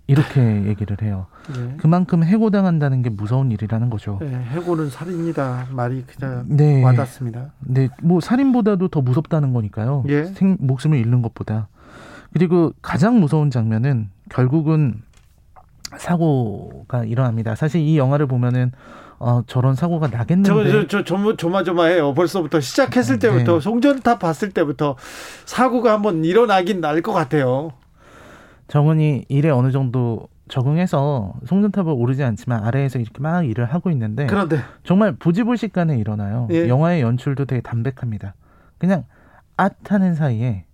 [0.08, 1.28] 이렇게 얘기를 해요.
[1.58, 1.78] 예.
[1.78, 4.20] 그만큼 해고당한다는 게 무서운 일이라는 거죠.
[4.22, 6.84] 예, 해고는 살인이다 말이 그냥 네.
[6.84, 7.54] 와닿습니다.
[7.60, 10.04] 네, 뭐 살인보다도 더 무섭다는 거니까요.
[10.10, 10.26] 예.
[10.26, 11.70] 생, 목숨을 잃는 것보다.
[12.34, 15.02] 그리고 가장 무서운 장면은 결국은
[15.98, 17.56] 사고가 일어납니다.
[17.56, 18.72] 사실 이 영화를 보면은
[19.24, 22.14] 어, 저런 사고가 나겠는데 저, 저, 저, 조, 조마조마해요.
[22.14, 23.60] 벌써부터 시작했을 때부터 네.
[23.62, 24.98] 송전탑 봤을 때부터
[25.46, 27.72] 사고가 한번 일어나긴 날 것 같아요.
[28.68, 34.60] 정은이 일에 어느 정도 적응해서 송전탑을 오르지 않지만 아래에서 이렇게 막 일을 하고 있는데 그런데
[34.84, 36.48] 정말 부지불식간에 일어나요.
[36.52, 36.68] 예.
[36.68, 38.36] 영화의 연출도 되게 담백합니다.
[38.78, 39.06] 그냥
[39.58, 40.66] 앗하는 사이에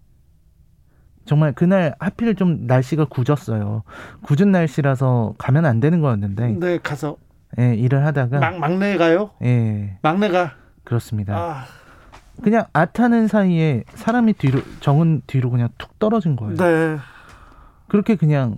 [1.25, 3.83] 정말 그날 하필 좀 날씨가 굳었어요.
[4.23, 7.17] 굳은 날씨라서 가면 안 되는 거였는데 네, 가서
[7.57, 9.31] 예, 일을 하다가 막 막내가요.
[9.43, 11.35] 예 막내가 그렇습니다.
[11.35, 11.65] 아,
[12.43, 16.55] 그냥 앗하는 사이에 사람이 뒤로 정은 뒤로 그냥 툭 떨어진 거예요.
[16.55, 16.97] 네.
[17.87, 18.55] 그렇게 그냥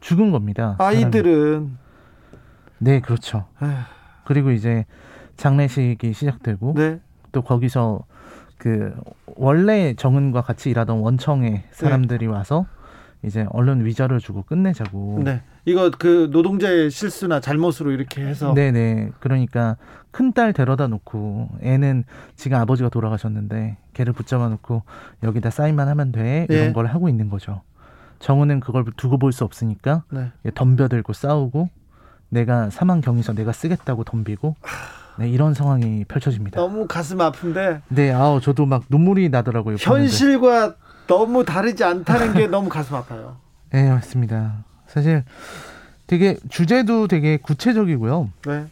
[0.00, 0.76] 죽은 겁니다.
[0.78, 1.04] 사람이.
[1.04, 1.76] 아이들은
[2.78, 3.46] 네 그렇죠.
[3.62, 3.70] 에휴,
[4.24, 4.84] 그리고 이제
[5.36, 7.00] 장례식이 시작되고 네.
[7.32, 8.04] 또 거기서
[8.58, 8.94] 그
[9.36, 12.66] 원래 정은과 같이 일하던 원청의 사람들이 와서
[13.24, 15.22] 이제 얼른 위자를 주고 끝내자고.
[15.24, 15.42] 네.
[15.64, 19.12] 이거 그 노동자의 실수나 잘못으로 이렇게 해서 네네.
[19.20, 19.76] 그러니까
[20.10, 22.04] 큰 딸 데려다 놓고 애는
[22.36, 24.82] 지가 아버지가 돌아가셨는데 걔를 붙잡아 놓고
[25.22, 26.72] 여기다 사인만 하면 돼 이런 예.
[26.72, 27.62] 걸 하고 있는 거죠.
[28.20, 30.30] 정우는 그걸 두고 볼 수 없으니까 네.
[30.54, 31.68] 덤벼들고 싸우고
[32.28, 34.56] 내가 사망 경위서 내가 쓰겠다고 덤비고
[35.18, 36.60] 네, 이런 상황이 펼쳐집니다.
[36.60, 39.76] 너무 가슴 아픈데 네, 아우 저도 막 눈물이 나더라고요.
[39.76, 39.84] 보는데.
[41.06, 43.36] 너무 다르지 않다는 게 너무 가슴 아파요.
[43.70, 44.64] 네, 맞습니다.
[44.86, 45.24] 사실
[46.06, 48.30] 되게 주제도 되게 구체적이고요.
[48.46, 48.66] 네.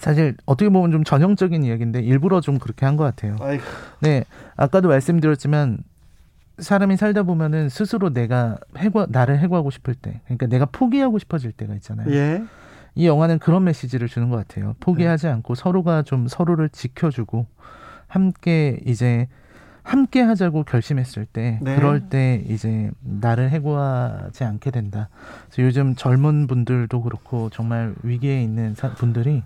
[0.00, 3.36] 사실 어떻게 보면 좀 전형적인 이야기인데 일부러 좀 그렇게 한 것 같아요.
[3.40, 3.62] 아이고.
[4.00, 4.24] 네,
[4.56, 5.78] 아까도 말씀드렸지만
[6.58, 11.74] 사람이 살다 보면은 스스로 내가 해고 나를 해고하고 싶을 때, 그러니까 내가 포기하고 싶어질 때가
[11.76, 12.12] 있잖아요.
[12.12, 12.42] 예.
[12.96, 14.74] 이 영화는 그런 메시지를 주는 것 같아요.
[14.80, 17.46] 포기하지 않고 서로가 좀 서로를 지켜주고
[18.08, 19.28] 함께 이제
[19.88, 21.76] 함께 하자고 결심했을 때 네.
[21.76, 25.08] 그럴 때 이제 나를 해고하지 않게 된다.
[25.46, 29.42] 그래서 요즘 젊은 분들도 그렇고 정말 위기에 있는 사- 분들이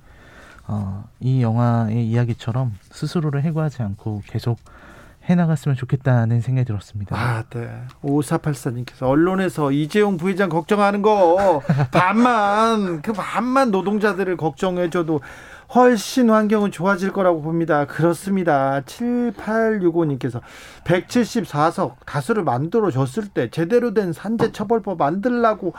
[0.67, 4.59] 어, 이 영화의 이야기처럼 스스로를 해고하지 않고 계속
[5.25, 7.17] 해나갔으면 좋겠다는 생각이 들었습니다.
[7.17, 7.69] 아, 네.
[8.03, 11.63] 5484님께서 언론에서 이재용 부회장 걱정하는 거
[11.93, 15.21] 반만 그 반만 노동자들을 걱정해줘도
[15.75, 17.87] 훨씬 환경은 좋아질 거라고 봅니다.
[17.87, 18.83] 그렇습니다.
[18.83, 20.43] 7865님께서
[20.85, 25.73] 174석 다수를 만들어 줬을 때 제대로 된 산재 처벌법 만들라고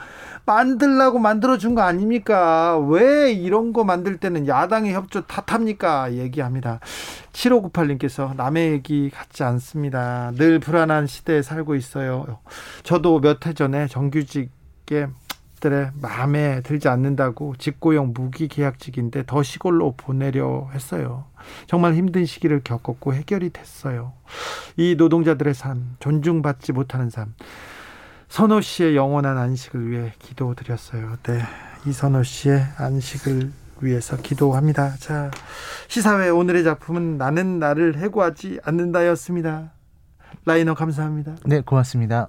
[0.46, 2.76] 만들라고 만들어 준 거 아닙니까?
[2.78, 6.12] 왜 이런 거 만들 때는 야당의 협조 탓합니까?
[6.14, 6.80] 얘기합니다.
[7.32, 10.32] 7598님께서 남의 얘기 같지 않습니다.
[10.34, 12.38] 늘 불안한 시대에 살고 있어요.
[12.82, 15.08] 저도 몇 해 전에 정규직에
[15.64, 21.24] 들의 마음에 들지 않는다고 직고용 무기 계약직인데 더 시골로 보내려 했어요.
[21.66, 24.12] 정말 힘든 시기를 겪었고 해결이 됐어요.
[24.76, 27.34] 이 노동자들의 삶, 존중받지 못하는 삶.
[28.28, 31.16] 선호 씨의 영원한 안식을 위해 기도드렸어요.
[31.22, 31.40] 네.
[31.86, 33.50] 이선호 씨의 안식을
[33.80, 34.96] 위해서 기도합니다.
[34.98, 35.30] 자,
[35.88, 39.70] 시사회 오늘의 작품은 나는 나를 해고하지 않는다였습니다.
[40.44, 41.36] 라이너 감사합니다.
[41.46, 42.28] 네, 고맙습니다.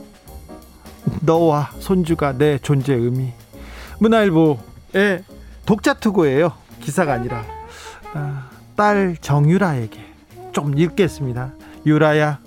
[1.21, 3.33] 너와 손주가 내 존재 의미.
[3.99, 5.23] 문화일보의
[5.65, 6.53] 독자 투고예요.
[6.81, 7.43] 기사가 아니라.
[8.13, 9.99] 아, 딸 정유라에게
[10.51, 11.51] 좀 읽겠습니다.
[11.85, 12.39] 유라야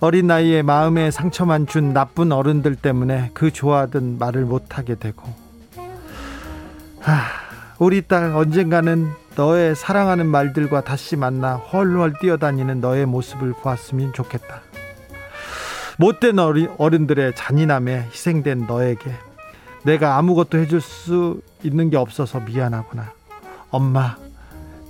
[0.00, 5.22] 어린 나이에 마음에 상처만 준 나쁜 어른들 때문에 그 좋아하던 말을 못하게 되고.
[7.00, 7.22] 하,
[7.78, 14.62] 우리 딸 언젠가는 너의 사랑하는 말들과 다시 만나 헐헐 뛰어다니는 너의 모습을 보았으면 좋겠다.
[16.02, 19.12] 못된 어리, 어른들의 잔인함에 희생된 너에게
[19.84, 23.12] 내가 아무것도 해줄 수 있는 게 없어서 미안하구나.
[23.70, 24.16] 엄마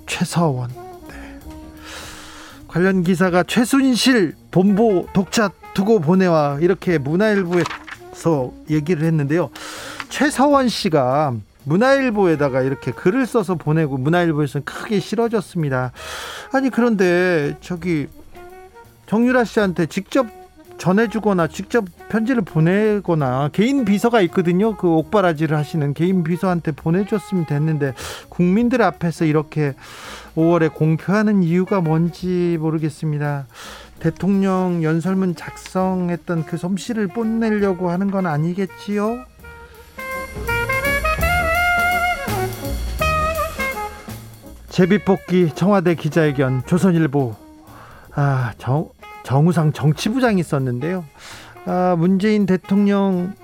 [0.06, 0.70] 최서원.
[1.08, 1.38] 네.
[2.66, 9.50] 관련 기사가 최순실 본보 독자 두고 보내와 이렇게 문화일보에서 얘기를 했는데요.
[10.08, 11.34] 최서원 씨가
[11.64, 15.92] 문화일보에다가 이렇게 글을 써서 보내고 문화일보에서는 크게 싫어졌습니다.
[16.54, 18.06] 아니 그런데 저기
[19.04, 20.41] 정유라 씨한테 직접
[20.82, 24.76] 전해주거나 직접 편지를 보내거나 개인 비서가 있거든요.
[24.76, 27.94] 그 옥바라지를 하시는 개인 비서한테 보내줬으면 됐는데
[28.28, 29.74] 국민들 앞에서 이렇게
[30.34, 33.46] 5월에 공표하는 이유가 뭔지 모르겠습니다.
[34.00, 39.24] 대통령 연설문 작성했던 그 솜씨를 뽐내려고 하는 건 아니겠지요?
[44.68, 47.36] 제비뽑기 청와대 기자회견 조선일보
[48.14, 48.90] 아, 정,
[49.24, 51.04] 정우상 정치부장이 있었는데요.
[51.64, 53.34] 아, 문재인 대통령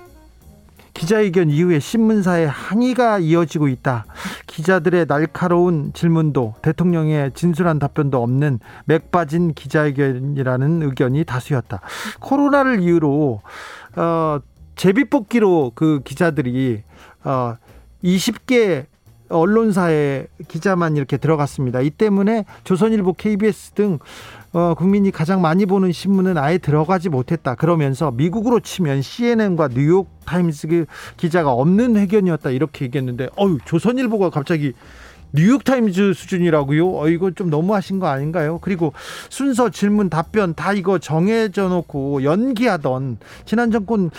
[0.93, 4.05] 기자회견 이후에 신문사에 항의가 이어지고 있다.
[4.47, 11.79] 기자들의 날카로운 질문도 대통령의 진솔한 답변도 없는 맥 빠진 기자회견이라는 의견이 다수였다.
[12.19, 13.41] 코로나를 이유로
[13.95, 14.39] 어,
[14.75, 16.83] 제비뽑기로 그 기자들이
[17.23, 17.55] 어,
[18.03, 18.85] 20개
[19.29, 21.81] 언론사의 기자만 이렇게 들어갔습니다.
[21.81, 23.99] 이 때문에 조선일보, KBS 등
[24.51, 27.55] 어, 국민이 가장 많이 보는 신문은 아예 들어가지 못했다.
[27.55, 30.85] 그러면서 미국으로 치면 CNN과 뉴욕 타임스 그
[31.17, 32.49] 기자가 없는 회견이었다.
[32.49, 34.73] 이렇게 얘기했는데, 어유 조선일보가 갑자기
[35.31, 36.97] 뉴욕 타임즈 수준이라고요?
[36.97, 38.59] 어, 이거 좀 너무하신 거 아닌가요?
[38.61, 38.93] 그리고
[39.29, 44.09] 순서 질문 답변 다 이거 정해져 놓고 연기하던 지난 정권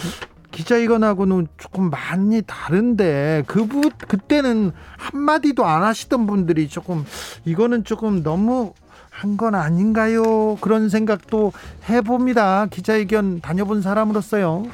[0.51, 7.05] 기자회견하고는 조금 많이 다른데 그부 그때는 한 마디도 안 하시던 분들이 조금
[7.45, 8.75] 이거는 조금 너무
[9.11, 10.57] 한 건 아닌가요?
[10.63, 11.53] 그런 생각도
[11.89, 12.67] 해봅니다.
[12.67, 14.65] 기자회견 다녀본 사람으로서요.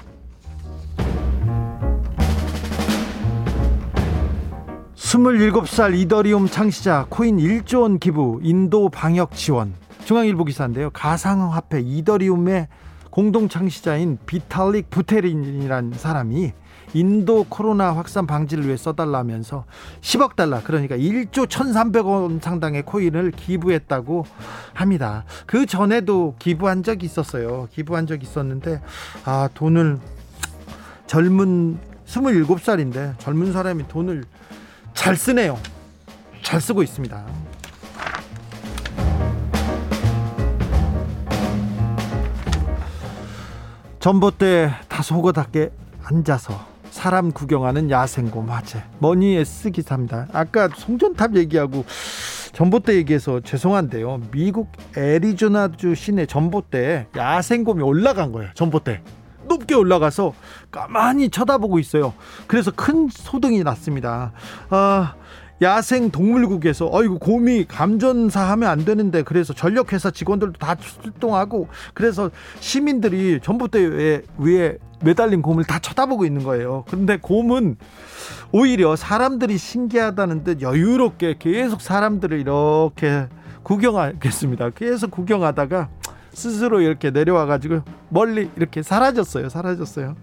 [4.94, 9.74] 스물일곱 살 이더리움 창시자 코인 1조 원 기부 인도 방역 지원
[10.04, 10.90] 중앙일보 기사인데요.
[10.90, 12.68] 가상화폐 이더리움의
[13.16, 16.52] 공동 창시자인 비탈릭 부테린이라는 사람이
[16.92, 19.64] 인도 코로나 확산 방지를 위해 써달라면서
[20.02, 24.26] 10억 달러 그러니까 1조 1,300원 상당의 코인을 기부했다고
[24.74, 25.24] 합니다.
[25.46, 27.68] 그 전에도 기부한 적이 있었어요.
[27.72, 28.82] 기부한 적이 있었는데
[29.24, 29.98] 아 돈을
[31.06, 34.24] 젊은 27살인데 젊은 사람이 돈을
[34.92, 35.58] 잘 쓰네요.
[36.42, 37.45] 잘 쓰고 있습니다.
[44.06, 45.72] 전봇대에 다소 호거답게
[46.04, 46.56] 앉아서
[46.90, 50.28] 사람 구경하는 야생곰 화재 머니 S 기사입니다.
[50.32, 51.84] 아까 송전탑 얘기하고
[52.52, 54.20] 전봇대 얘기해서 죄송한데요.
[54.30, 58.50] 미국 애리조나주 시내 전봇대에 야생곰이 올라간 거예요.
[58.54, 59.02] 전봇대.
[59.48, 60.34] 높게 올라가서
[60.70, 62.14] 가만히 쳐다보고 있어요.
[62.46, 64.30] 그래서 큰 소동이 났습니다.
[64.70, 65.14] 아,
[65.62, 72.30] 야생 동물국에서 어이구 곰이 감전사 하면 안 되는데 그래서 전력회사 직원들도 다 출동하고 그래서
[72.60, 76.84] 시민들이 전봇대 위에, 위에 매달린 곰을 다 쳐다보고 있는 거예요.
[76.88, 77.76] 그런데 곰은
[78.52, 83.26] 오히려 사람들이 신기하다는 듯 여유롭게 계속 사람들을 이렇게
[83.62, 84.70] 구경하겠습니다.
[84.70, 85.88] 계속 구경하다가
[86.36, 87.80] 스스로 이렇게 내려와 가지고
[88.10, 89.48] 멀리 이렇게 사라졌어요.
[89.48, 90.16] 사라졌어요.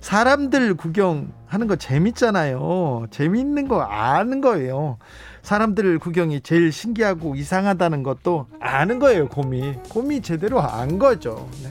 [0.00, 3.08] 사람들 구경하는 거 재밌잖아요.
[3.10, 4.96] 재밌는 거 아는 거예요.
[5.42, 9.28] 사람들 구경이 제일 신기하고 이상하다는 것도 아는 거예요.
[9.28, 11.46] 곰이 곰이 제대로 안 거죠.
[11.62, 11.70] 네.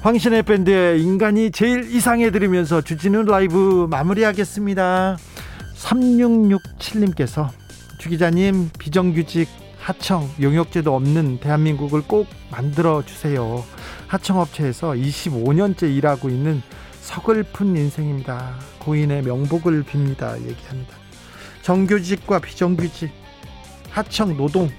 [0.00, 5.18] 황신의 밴드의 인간이 제일 이상해 들으면서 주진우 라이브 마무리하겠습니다.
[5.76, 7.48] 3667님께서
[7.98, 9.48] 주 기자님 비정규직
[9.80, 13.64] 하청 용역제도 없는 대한민국을 꼭 만들어 주세요.
[14.08, 16.62] 하청업체에서 25년째 일하고 있는
[17.00, 18.56] 서글픈 인생입니다.
[18.80, 20.38] 고인의 명복을 빕니다.
[20.46, 20.96] 얘기합니다.
[21.62, 23.10] 정규직과 비정규직,
[23.90, 24.70] 하청 노동,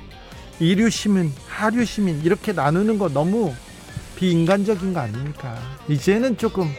[0.59, 3.53] 이류 시민, 하류 시민 이렇게 나누는 거 너무
[4.15, 5.57] 비인간적인 거 아닙니까?
[5.87, 6.71] 이제는 조금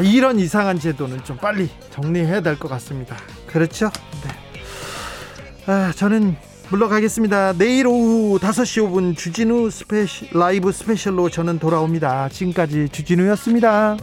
[0.00, 3.16] 이런 이상한 제도는 좀 빨리 정리해야 될 것 같습니다.
[3.48, 3.90] 그렇죠?
[4.22, 4.47] 네.
[5.68, 6.34] 아, 저는
[6.70, 7.52] 물러가겠습니다.
[7.58, 12.30] 내일 오후 5시 5분 주진우 스페시, 라이브 스페셜로 저는 돌아옵니다.
[12.30, 13.98] 지금까지 주진우였습니다.